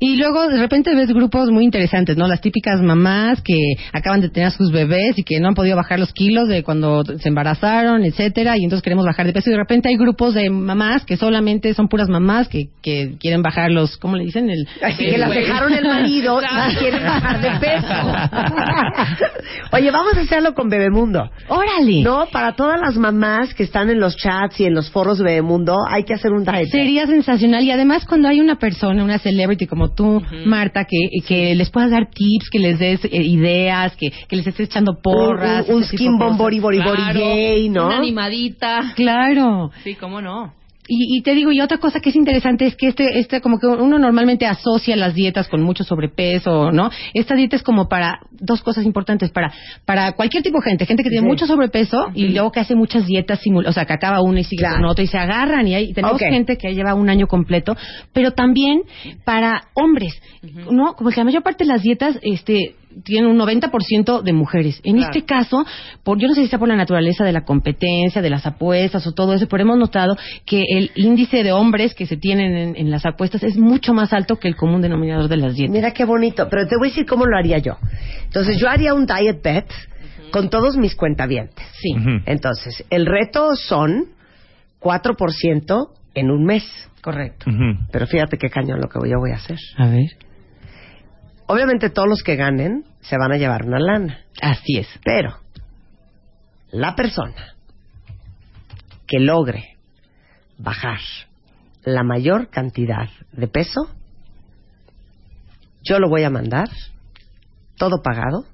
Y 0.00 0.17
luego 0.17 0.49
de 0.49 0.59
repente 0.59 0.95
ves 0.95 1.09
grupos 1.09 1.50
muy 1.50 1.64
interesantes, 1.64 2.17
¿no? 2.17 2.28
Las 2.28 2.40
típicas 2.40 2.81
mamás 2.81 3.40
que 3.43 3.59
acaban 3.93 4.21
de 4.21 4.28
tener 4.28 4.49
a 4.49 4.50
sus 4.52 4.71
bebés 4.71 5.19
y 5.19 5.25
que 5.25 5.40
no 5.40 5.49
han 5.49 5.55
podido 5.55 5.76
bajar 5.76 5.99
los 5.99 6.12
kilos 6.12 6.49
de 6.49 6.62
cuando 6.62 7.05
se 7.05 7.28
embarazaron, 7.28 8.05
etcétera, 8.05 8.57
y 8.57 8.64
entonces 8.64 8.83
queremos 8.83 9.05
bajar 9.05 9.26
de 9.26 9.33
peso. 9.33 9.50
Y 9.50 9.52
de 9.52 9.59
repente 9.59 9.88
hay 9.88 9.97
grupos 9.97 10.35
de 10.35 10.50
mamás 10.50 11.05
que 11.05 11.17
solamente 11.17 11.75
son 11.75 11.88
puras 11.88 12.09
mamás 12.09 12.49
que, 12.49 12.69
que 12.83 13.17
quieren 13.19 13.43
bajar 13.43 13.71
los, 13.71 13.97
¿cómo 13.97 14.17
le 14.17 14.25
dicen? 14.25 14.50
El, 14.50 14.69
Así 14.83 15.05
que 15.05 15.19
las 15.19 15.31
dejaron 15.31 15.73
el 15.73 15.85
marido 15.85 16.40
y 16.40 16.76
quieren 16.76 17.02
bajar 17.02 17.40
de 17.40 17.50
peso. 17.59 17.88
Oye, 19.73 19.90
vamos 19.90 20.14
a 20.14 20.21
hacerlo 20.21 20.55
con 20.55 20.69
Bebemundo. 20.69 21.28
¡Órale! 21.49 22.02
No, 22.02 22.26
para 22.31 22.52
todas 22.55 22.81
las 22.81 22.97
mamás 22.97 23.52
que 23.55 23.64
están 23.64 23.90
en 23.90 23.99
los 23.99 24.17
chats 24.17 24.61
y 24.61 24.64
en 24.64 24.75
los 24.75 24.90
foros 24.90 25.19
de 25.19 25.25
Bebemundo, 25.25 25.76
hay 25.90 26.05
que 26.05 26.14
hacer 26.14 26.33
un 26.33 26.45
diet. 26.45 26.69
Sería 26.71 27.07
sensacional 27.07 27.64
y 27.64 27.71
además 27.71 28.05
cuando 28.07 28.28
hay 28.28 28.40
una 28.40 28.57
persona, 28.57 29.02
una 29.02 29.19
celebrity 29.19 29.67
como 29.67 29.88
tú, 29.90 30.23
Marta, 30.47 30.85
que, 30.85 30.97
que 31.26 31.54
les 31.54 31.71
puedas 31.71 31.90
dar 31.90 32.09
tips, 32.11 32.50
que 32.50 32.59
les 32.59 32.78
des 32.78 33.04
eh, 33.04 33.23
ideas, 33.23 33.97
que, 33.97 34.11
que 34.11 34.37
les 34.37 34.47
estés 34.47 34.68
echando 34.68 34.99
porras. 35.02 35.68
un, 35.68 35.76
un 35.76 35.85
skin 35.85 36.18
de 36.18 36.25
bomb 36.25 36.37
cosas. 36.37 36.38
body 36.38 36.61
body 36.61 36.78
body 36.78 36.97
Claro, 37.02 37.21
gay, 37.21 37.68
¿no? 37.68 37.87
Una 37.87 37.97
animadita. 37.99 38.92
Claro. 38.95 39.71
Sí, 39.85 39.95
cómo 39.95 40.21
no. 40.21 40.54
Y, 40.88 41.18
y 41.18 41.23
te 41.23 41.35
digo, 41.35 41.52
y 41.52 41.61
otra 41.61 41.78
cosa 41.78 42.00
que 42.00 42.09
es 42.11 42.16
interesante 42.16 42.64
es 42.66 42.75
que 42.75 42.88
este, 42.88 43.18
este, 43.18 43.40
como 43.42 43.59
que 43.59 43.66
uno 43.66 43.99
normalmente 43.99 44.47
asocia 44.47 44.97
las 44.97 45.14
dietas 45.14 45.47
con 45.49 45.62
mucho 45.62 45.85
sobrepeso, 45.85 46.73
¿no? 46.73 46.90
Esta 47.14 47.35
dieta 47.35 47.57
es 47.57 47.62
como 47.62 47.88
para 47.88 48.21
dos 48.33 48.62
cosas 48.62 48.85
importantes, 48.87 49.30
para, 49.30 49.52
para 49.85 50.12
cualquier 50.12 50.42
tipo 50.42 50.59
de 50.61 50.71
gente, 50.71 50.87
gente 50.87 51.02
que 51.02 51.11
tiene 51.11 51.25
Sí. 51.26 51.28
mucho 51.28 51.47
sobrepeso 51.47 52.07
y 52.14 52.28
luego 52.28 52.50
que 52.52 52.61
hace 52.61 52.75
muchas 52.75 53.07
dietas 53.07 53.40
simul 53.40 53.66
o 53.66 53.73
sea, 53.73 53.85
que 53.85 53.92
acaba 53.92 54.23
una 54.23 54.40
y 54.40 54.45
sigue 54.45 54.61
Claro. 54.62 54.76
con 54.76 54.85
otra 54.87 55.04
y 55.04 55.09
se 55.09 55.18
agarran 55.18 55.66
y 55.68 55.75
hay, 55.75 55.92
tenemos 55.92 56.14
Ok. 56.16 56.23
gente 56.30 56.57
que 56.57 56.75
lleva 56.75 56.95
un 56.95 57.11
año 57.11 57.26
completo, 57.26 57.76
pero 58.14 58.30
también 58.33 58.83
para 59.25 59.62
hombres, 59.75 60.14
¿no? 60.71 60.95
Como 60.95 61.11
que 61.11 61.16
la 61.21 61.25
mayor 61.25 61.42
parte 61.42 61.64
de 61.64 61.68
las 61.68 61.83
dietas, 61.83 62.18
este, 62.23 62.75
tienen 63.04 63.30
un 63.30 63.38
90% 63.38 64.23
de 64.23 64.33
mujeres. 64.33 64.80
En 64.85 64.97
Claro. 64.97 65.11
este 65.12 65.25
caso, 65.26 65.64
por, 66.02 66.18
yo 66.18 66.28
no 66.28 66.35
sé 66.35 66.42
si 66.42 66.49
sea 66.49 66.59
por 66.59 66.68
la 66.68 66.76
naturaleza 66.76 67.25
de 67.25 67.33
la 67.33 67.45
competencia, 67.45 68.23
de 68.23 68.30
las 68.30 68.47
apuestas 68.47 69.07
o 69.07 69.12
todo 69.12 69.35
eso, 69.35 69.47
pero 69.49 69.62
hemos 69.62 69.78
notado 69.78 70.16
que 70.45 70.64
el 70.68 70.90
índice 70.95 71.42
de 71.42 71.52
hombres 71.52 71.95
que 71.95 72.07
se 72.07 72.16
tienen 72.16 72.57
en, 72.57 72.76
en 72.76 72.90
las 72.90 73.07
apuestas 73.07 73.42
es 73.42 73.57
mucho 73.57 73.95
más 73.95 74.12
alto 74.12 74.37
que 74.37 74.49
el 74.49 74.57
común 74.57 74.80
denominador 74.83 75.28
de 75.28 75.37
las 75.37 75.54
dietas. 75.54 75.73
Mira 75.75 75.92
qué 75.92 76.04
bonito, 76.04 76.49
pero 76.50 76.66
te 76.66 76.76
voy 76.76 76.88
a 76.88 76.90
decir 76.90 77.07
cómo 77.07 77.26
lo 77.26 77.37
haría 77.37 77.59
yo. 77.59 77.76
Entonces, 78.25 78.59
yo 78.59 78.68
haría 78.68 78.95
un 78.95 79.07
diet 79.07 79.42
bet 79.42 79.66
con 80.30 80.50
todos 80.50 80.76
mis 80.76 80.95
cuentavientes. 80.95 81.64
Sí. 81.80 81.90
Entonces, 82.26 82.85
el 82.90 83.07
reto 83.07 83.54
son 83.57 84.07
4% 84.80 85.88
en 86.14 86.30
un 86.30 86.45
mes. 86.45 86.64
Correcto. 87.02 87.47
Pero 87.92 88.07
fíjate 88.07 88.37
qué 88.38 88.50
cañón 88.50 88.80
lo 88.80 88.88
que 88.88 88.99
yo 89.09 89.18
voy 89.18 89.30
a 89.33 89.37
hacer. 89.37 89.57
A 89.76 89.88
ver. 89.88 90.11
Obviamente 91.49 91.88
todos 91.88 92.09
los 92.09 92.23
que 92.23 92.37
ganen 92.37 92.85
se 93.00 93.17
van 93.17 93.33
a 93.33 93.38
llevar 93.38 93.64
una 93.64 93.81
lana. 93.81 94.21
Así 94.40 94.76
es. 94.76 94.87
Pero 95.02 95.38
la 96.71 96.95
persona 96.95 97.55
que 99.07 99.19
logre 99.19 99.78
bajar 100.59 101.00
la 101.85 102.02
mayor 102.02 102.50
cantidad 102.50 103.09
de 103.33 103.49
peso, 103.49 103.88
yo 105.83 105.99
lo 105.99 106.11
voy 106.11 106.25
a 106.25 106.31
mandar 106.31 106.69
todo 107.78 108.02
pagado 108.02 108.45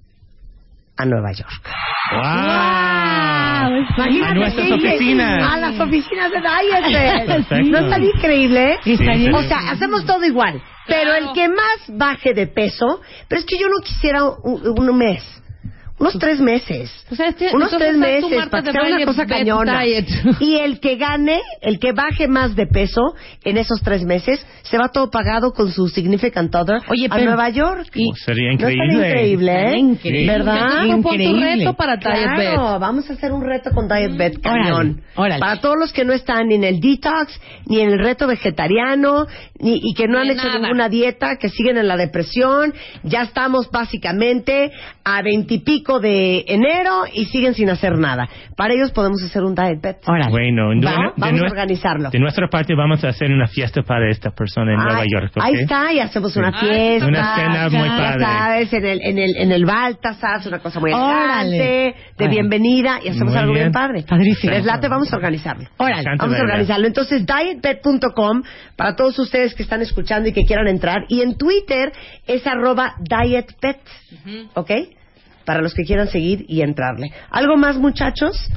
a 0.96 1.04
Nueva 1.04 1.32
York. 1.32 1.68
¡Wow! 2.12 3.33
Imagínate 3.68 4.30
A 4.30 4.34
nuestras 4.34 4.70
oficinas. 4.72 5.52
A 5.52 5.56
las 5.58 5.80
oficinas 5.80 6.30
de 6.30 6.38
Diet. 6.92 7.26
Perfecto. 7.26 7.70
¿No 7.70 7.78
está 7.78 7.98
increíble? 7.98 8.78
Estaría- 8.84 9.34
O 9.36 9.42
sea, 9.42 9.58
hacemos 9.70 10.04
todo 10.04 10.24
igual. 10.24 10.60
Pero 10.86 11.10
Claro. 11.12 11.26
el 11.28 11.32
que 11.32 11.48
más 11.48 11.78
baje 11.88 12.34
de 12.34 12.46
peso, 12.46 13.00
pero 13.28 13.40
es 13.40 13.46
que 13.46 13.58
yo 13.58 13.68
no 13.68 13.78
quisiera 13.82 14.24
un, 14.24 14.78
un 14.78 14.98
mes. 14.98 15.22
Unos 15.96 16.18
tres 16.18 16.40
meses. 16.40 16.90
O 17.10 17.14
sea, 17.14 17.28
este- 17.28 17.54
Unos 17.54 17.70
tres 17.70 17.96
meses 17.96 18.28
Marta 18.30 18.50
para 18.50 18.62
que 18.64 18.72
sea 18.72 18.82
una 18.96 19.04
cosa 19.06 19.26
cañona. 19.26 19.80
diet. 19.82 20.06
Y 20.40 20.56
el 20.56 20.80
que 20.80 20.96
gane, 20.96 21.40
el 21.60 21.78
que 21.78 21.92
baje 21.92 22.26
más 22.26 22.56
de 22.56 22.66
peso 22.66 23.00
en 23.44 23.58
esos 23.58 23.80
tres 23.80 24.02
meses, 24.04 24.44
se 24.62 24.76
va 24.76 24.88
todo 24.88 25.08
pagado 25.10 25.52
con 25.52 25.70
su 25.70 25.86
significant 25.88 26.52
other 26.54 26.78
Oye, 26.88 27.06
a 27.06 27.14
pero- 27.14 27.24
Nueva 27.26 27.48
York. 27.50 27.86
Oh, 27.96 28.14
sería 28.16 28.48
¿No 28.48 28.54
estaría 28.68 28.84
increíble. 28.84 29.08
increíble, 29.08 29.52
¿eh? 29.52 29.56
Estaría 29.58 29.78
increíble. 29.78 30.32
¿Verdad? 30.32 30.84
Increíble. 30.84 31.56
reto 31.58 31.74
para 31.74 31.96
Diet 31.96 32.02
Claro, 32.34 32.38
Bet. 32.72 32.80
vamos 32.80 33.10
a 33.10 33.12
hacer 33.12 33.32
un 33.32 33.44
reto 33.44 33.70
con 33.70 33.86
Diet 33.86 34.16
Bet 34.16 34.40
cañón. 34.40 34.74
Órale, 34.74 35.02
órale. 35.14 35.38
Para 35.40 35.60
todos 35.60 35.76
los 35.78 35.92
que 35.92 36.04
no 36.04 36.12
están 36.12 36.48
ni 36.48 36.56
en 36.56 36.64
el 36.64 36.80
detox, 36.80 37.40
ni 37.66 37.80
en 37.80 37.90
el 37.90 37.98
reto 38.00 38.26
vegetariano, 38.26 39.26
ni, 39.60 39.78
y 39.80 39.94
que 39.94 40.08
no 40.08 40.22
Ni 40.24 40.30
han 40.30 40.36
hecho 40.38 40.48
nada. 40.48 40.58
ninguna 40.58 40.88
dieta, 40.88 41.36
que 41.36 41.48
siguen 41.50 41.78
en 41.78 41.86
la 41.86 41.96
depresión, 41.96 42.74
ya 43.04 43.22
estamos 43.22 43.70
básicamente 43.70 44.72
a 45.04 45.22
veintipico 45.22 45.83
de 46.00 46.44
enero 46.48 47.02
y 47.12 47.26
siguen 47.26 47.54
sin 47.54 47.70
hacer 47.70 47.98
nada. 47.98 48.28
Para 48.56 48.74
ellos 48.74 48.90
podemos 48.92 49.22
hacer 49.22 49.42
un 49.44 49.54
Diet 49.54 49.80
Bet. 49.80 49.98
Órale. 50.06 50.30
Bueno, 50.30 50.70
de, 50.70 50.86
Va, 50.86 51.12
vamos 51.16 51.42
a 51.42 51.44
organizarlo. 51.44 52.10
de 52.10 52.18
nuestra 52.18 52.48
parte 52.48 52.74
vamos 52.74 53.04
a 53.04 53.08
hacer 53.08 53.30
una 53.30 53.46
fiesta 53.46 53.82
para 53.82 54.10
esta 54.10 54.30
persona 54.30 54.72
en 54.72 54.78
Nueva 54.78 55.00
Ay, 55.00 55.06
York. 55.12 55.32
¿ok? 55.36 55.44
Ahí 55.44 55.54
está, 55.54 55.92
y 55.92 56.00
hacemos 56.00 56.34
una 56.36 56.52
Sí. 56.58 56.66
fiesta. 56.66 57.06
Una 57.06 57.34
cena 57.36 57.68
muy 57.68 57.88
ya 57.88 57.96
padre. 57.96 58.20
sabes, 58.24 58.72
en 58.72 58.84
el, 58.86 59.00
en 59.02 59.18
el, 59.18 59.36
en 59.36 59.52
el 59.52 59.64
Baltasar, 59.64 60.40
una 60.46 60.58
cosa 60.58 60.80
muy 60.80 60.90
elegante, 60.92 61.94
de 62.18 62.28
bienvenida, 62.28 62.98
y 63.04 63.08
hacemos 63.10 63.32
Muy 63.32 63.36
algo 63.38 63.52
bien 63.52 63.64
bien. 63.66 63.72
padre. 63.72 64.04
Padrísimo. 64.08 64.52
Les 64.52 64.64
late, 64.64 64.88
vamos 64.88 65.12
a 65.12 65.16
organizarlo. 65.16 65.68
Órale. 65.76 66.04
Vamos 66.18 66.38
a 66.38 66.42
organizarlo. 66.42 66.86
Entonces, 66.86 67.24
dietbet.com 67.26 68.42
para 68.76 68.96
todos 68.96 69.18
ustedes 69.18 69.54
que 69.54 69.62
están 69.62 69.82
escuchando 69.82 70.28
y 70.28 70.32
que 70.32 70.44
quieran 70.44 70.68
entrar. 70.68 71.04
Y 71.08 71.20
en 71.22 71.36
Twitter 71.36 71.92
es 72.26 72.46
arroba 72.46 72.94
dietbet. 73.00 73.80
¿Ok? 74.54 74.70
Para 75.44 75.60
los 75.60 75.74
que 75.74 75.84
quieran 75.84 76.08
seguir 76.08 76.44
y 76.48 76.62
entrarle. 76.62 77.12
¿Algo 77.30 77.56
más, 77.56 77.76
muchachos? 77.76 78.50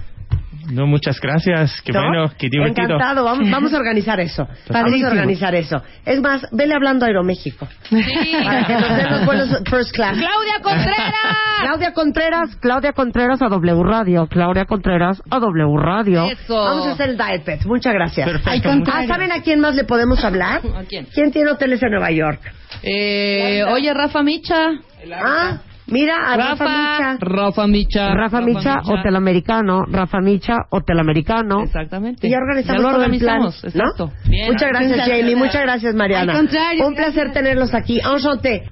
No, 0.71 0.85
muchas 0.85 1.19
gracias. 1.21 1.81
Qué 1.81 1.93
¿No? 1.93 2.01
bueno, 2.01 2.31
qué 2.37 2.49
divertido. 2.49 2.85
Encantado. 2.85 3.23
Vamos, 3.23 3.49
vamos 3.51 3.73
a 3.73 3.77
organizar 3.77 4.19
eso. 4.19 4.43
Vamos 4.43 4.67
Padrísimo. 4.67 5.07
a 5.07 5.11
organizar 5.11 5.55
eso. 5.55 5.81
Es 6.05 6.19
más, 6.21 6.45
vele 6.51 6.73
hablando 6.73 7.05
a 7.05 7.07
Aeroméxico. 7.07 7.67
Sí. 7.89 7.95
Para 8.43 8.65
que 8.65 8.73
nos 8.73 8.97
den 8.97 9.09
los 9.09 9.25
vuelos 9.25 9.49
first 9.69 9.93
class. 9.93 10.17
Claudia 10.17 10.59
Contreras. 10.61 11.37
Claudia 11.61 11.93
Contreras, 11.93 12.55
Claudia 12.57 12.93
Contreras 12.93 13.41
a 13.41 13.47
W 13.47 13.83
Radio, 13.83 14.27
Claudia 14.27 14.65
Contreras 14.65 15.21
a 15.29 15.39
W 15.39 15.77
Radio. 15.77 16.25
Eso. 16.29 16.55
Vamos 16.55 16.87
a 16.87 16.91
hacer 16.91 17.09
el 17.09 17.17
Diet 17.17 17.43
Pet. 17.43 17.65
Muchas 17.65 17.93
gracias. 17.93 18.29
Perfecto. 18.29 18.69
Ah. 18.91 19.05
¿saben 19.07 19.31
a 19.31 19.41
quién 19.41 19.59
más 19.61 19.75
le 19.75 19.85
podemos 19.85 20.23
hablar? 20.23 20.61
¿A 20.75 20.83
quién? 20.83 21.07
¿Quién 21.13 21.31
tiene 21.31 21.51
hoteles 21.51 21.81
en 21.81 21.91
Nueva 21.91 22.11
York? 22.11 22.41
Eh, 22.83 23.63
oye, 23.63 23.93
Rafa 23.93 24.21
Micha. 24.21 24.71
Ah, 25.13 25.59
mira, 25.87 26.15
a 26.31 26.37
Rafa, 26.37 26.65
Micha. 26.65 27.17
Rafa 27.19 27.67
Micha. 27.67 28.13
Rafa 28.13 28.41
Micha, 28.41 28.81
Hotel 28.85 29.15
Americano, 29.15 29.83
Rafa 29.87 30.19
Micha, 30.21 30.55
Hotel 30.69 30.99
Americano. 30.99 31.63
Exactamente. 31.63 32.27
Y 32.27 32.31
ya 32.31 32.37
organizamos 32.37 32.81
Ya 32.81 32.87
lo 32.87 32.93
todo 32.93 33.03
el 33.05 33.17
plan, 33.19 33.41
organizamos, 33.41 33.63
¿no? 33.63 33.69
exacto. 33.83 34.11
Bien. 34.29 34.51
Muchas 34.51 34.69
gracias, 34.69 35.07
Jamie. 35.07 35.35
Muchas 35.35 35.61
gracias, 35.61 35.95
Mariana. 35.95 36.33
Al 36.33 36.37
contrario, 36.39 36.87
Un 36.87 36.95
placer 36.95 37.31
tenerlos 37.33 37.73
aquí. 37.73 37.99
Enchanté. 37.99 38.63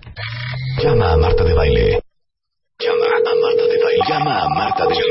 Llama 0.83 1.13
a 1.13 1.17
Marta 1.17 1.43
de 1.43 1.53
Baile. 1.53 1.99
Llama 2.79 3.05
a 3.05 3.35
Marta 3.41 3.63
de 3.63 3.77
Baile. 3.83 4.01
Llama 4.07 4.43
a 4.43 4.49
Marta 4.49 4.83
de 4.83 4.89
Baile. 4.89 5.03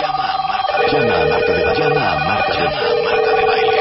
Llama 0.01 0.25
a 0.25 0.39
Marta 0.49 0.73
de 0.73 0.85
Llama 0.89 1.05
a 1.05 1.25
Marta 1.29 1.53
de 1.53 1.65
Llama 1.79 2.05
a 2.11 2.25
Marta 2.25 3.31
de 3.37 3.45
Baile. 3.47 3.81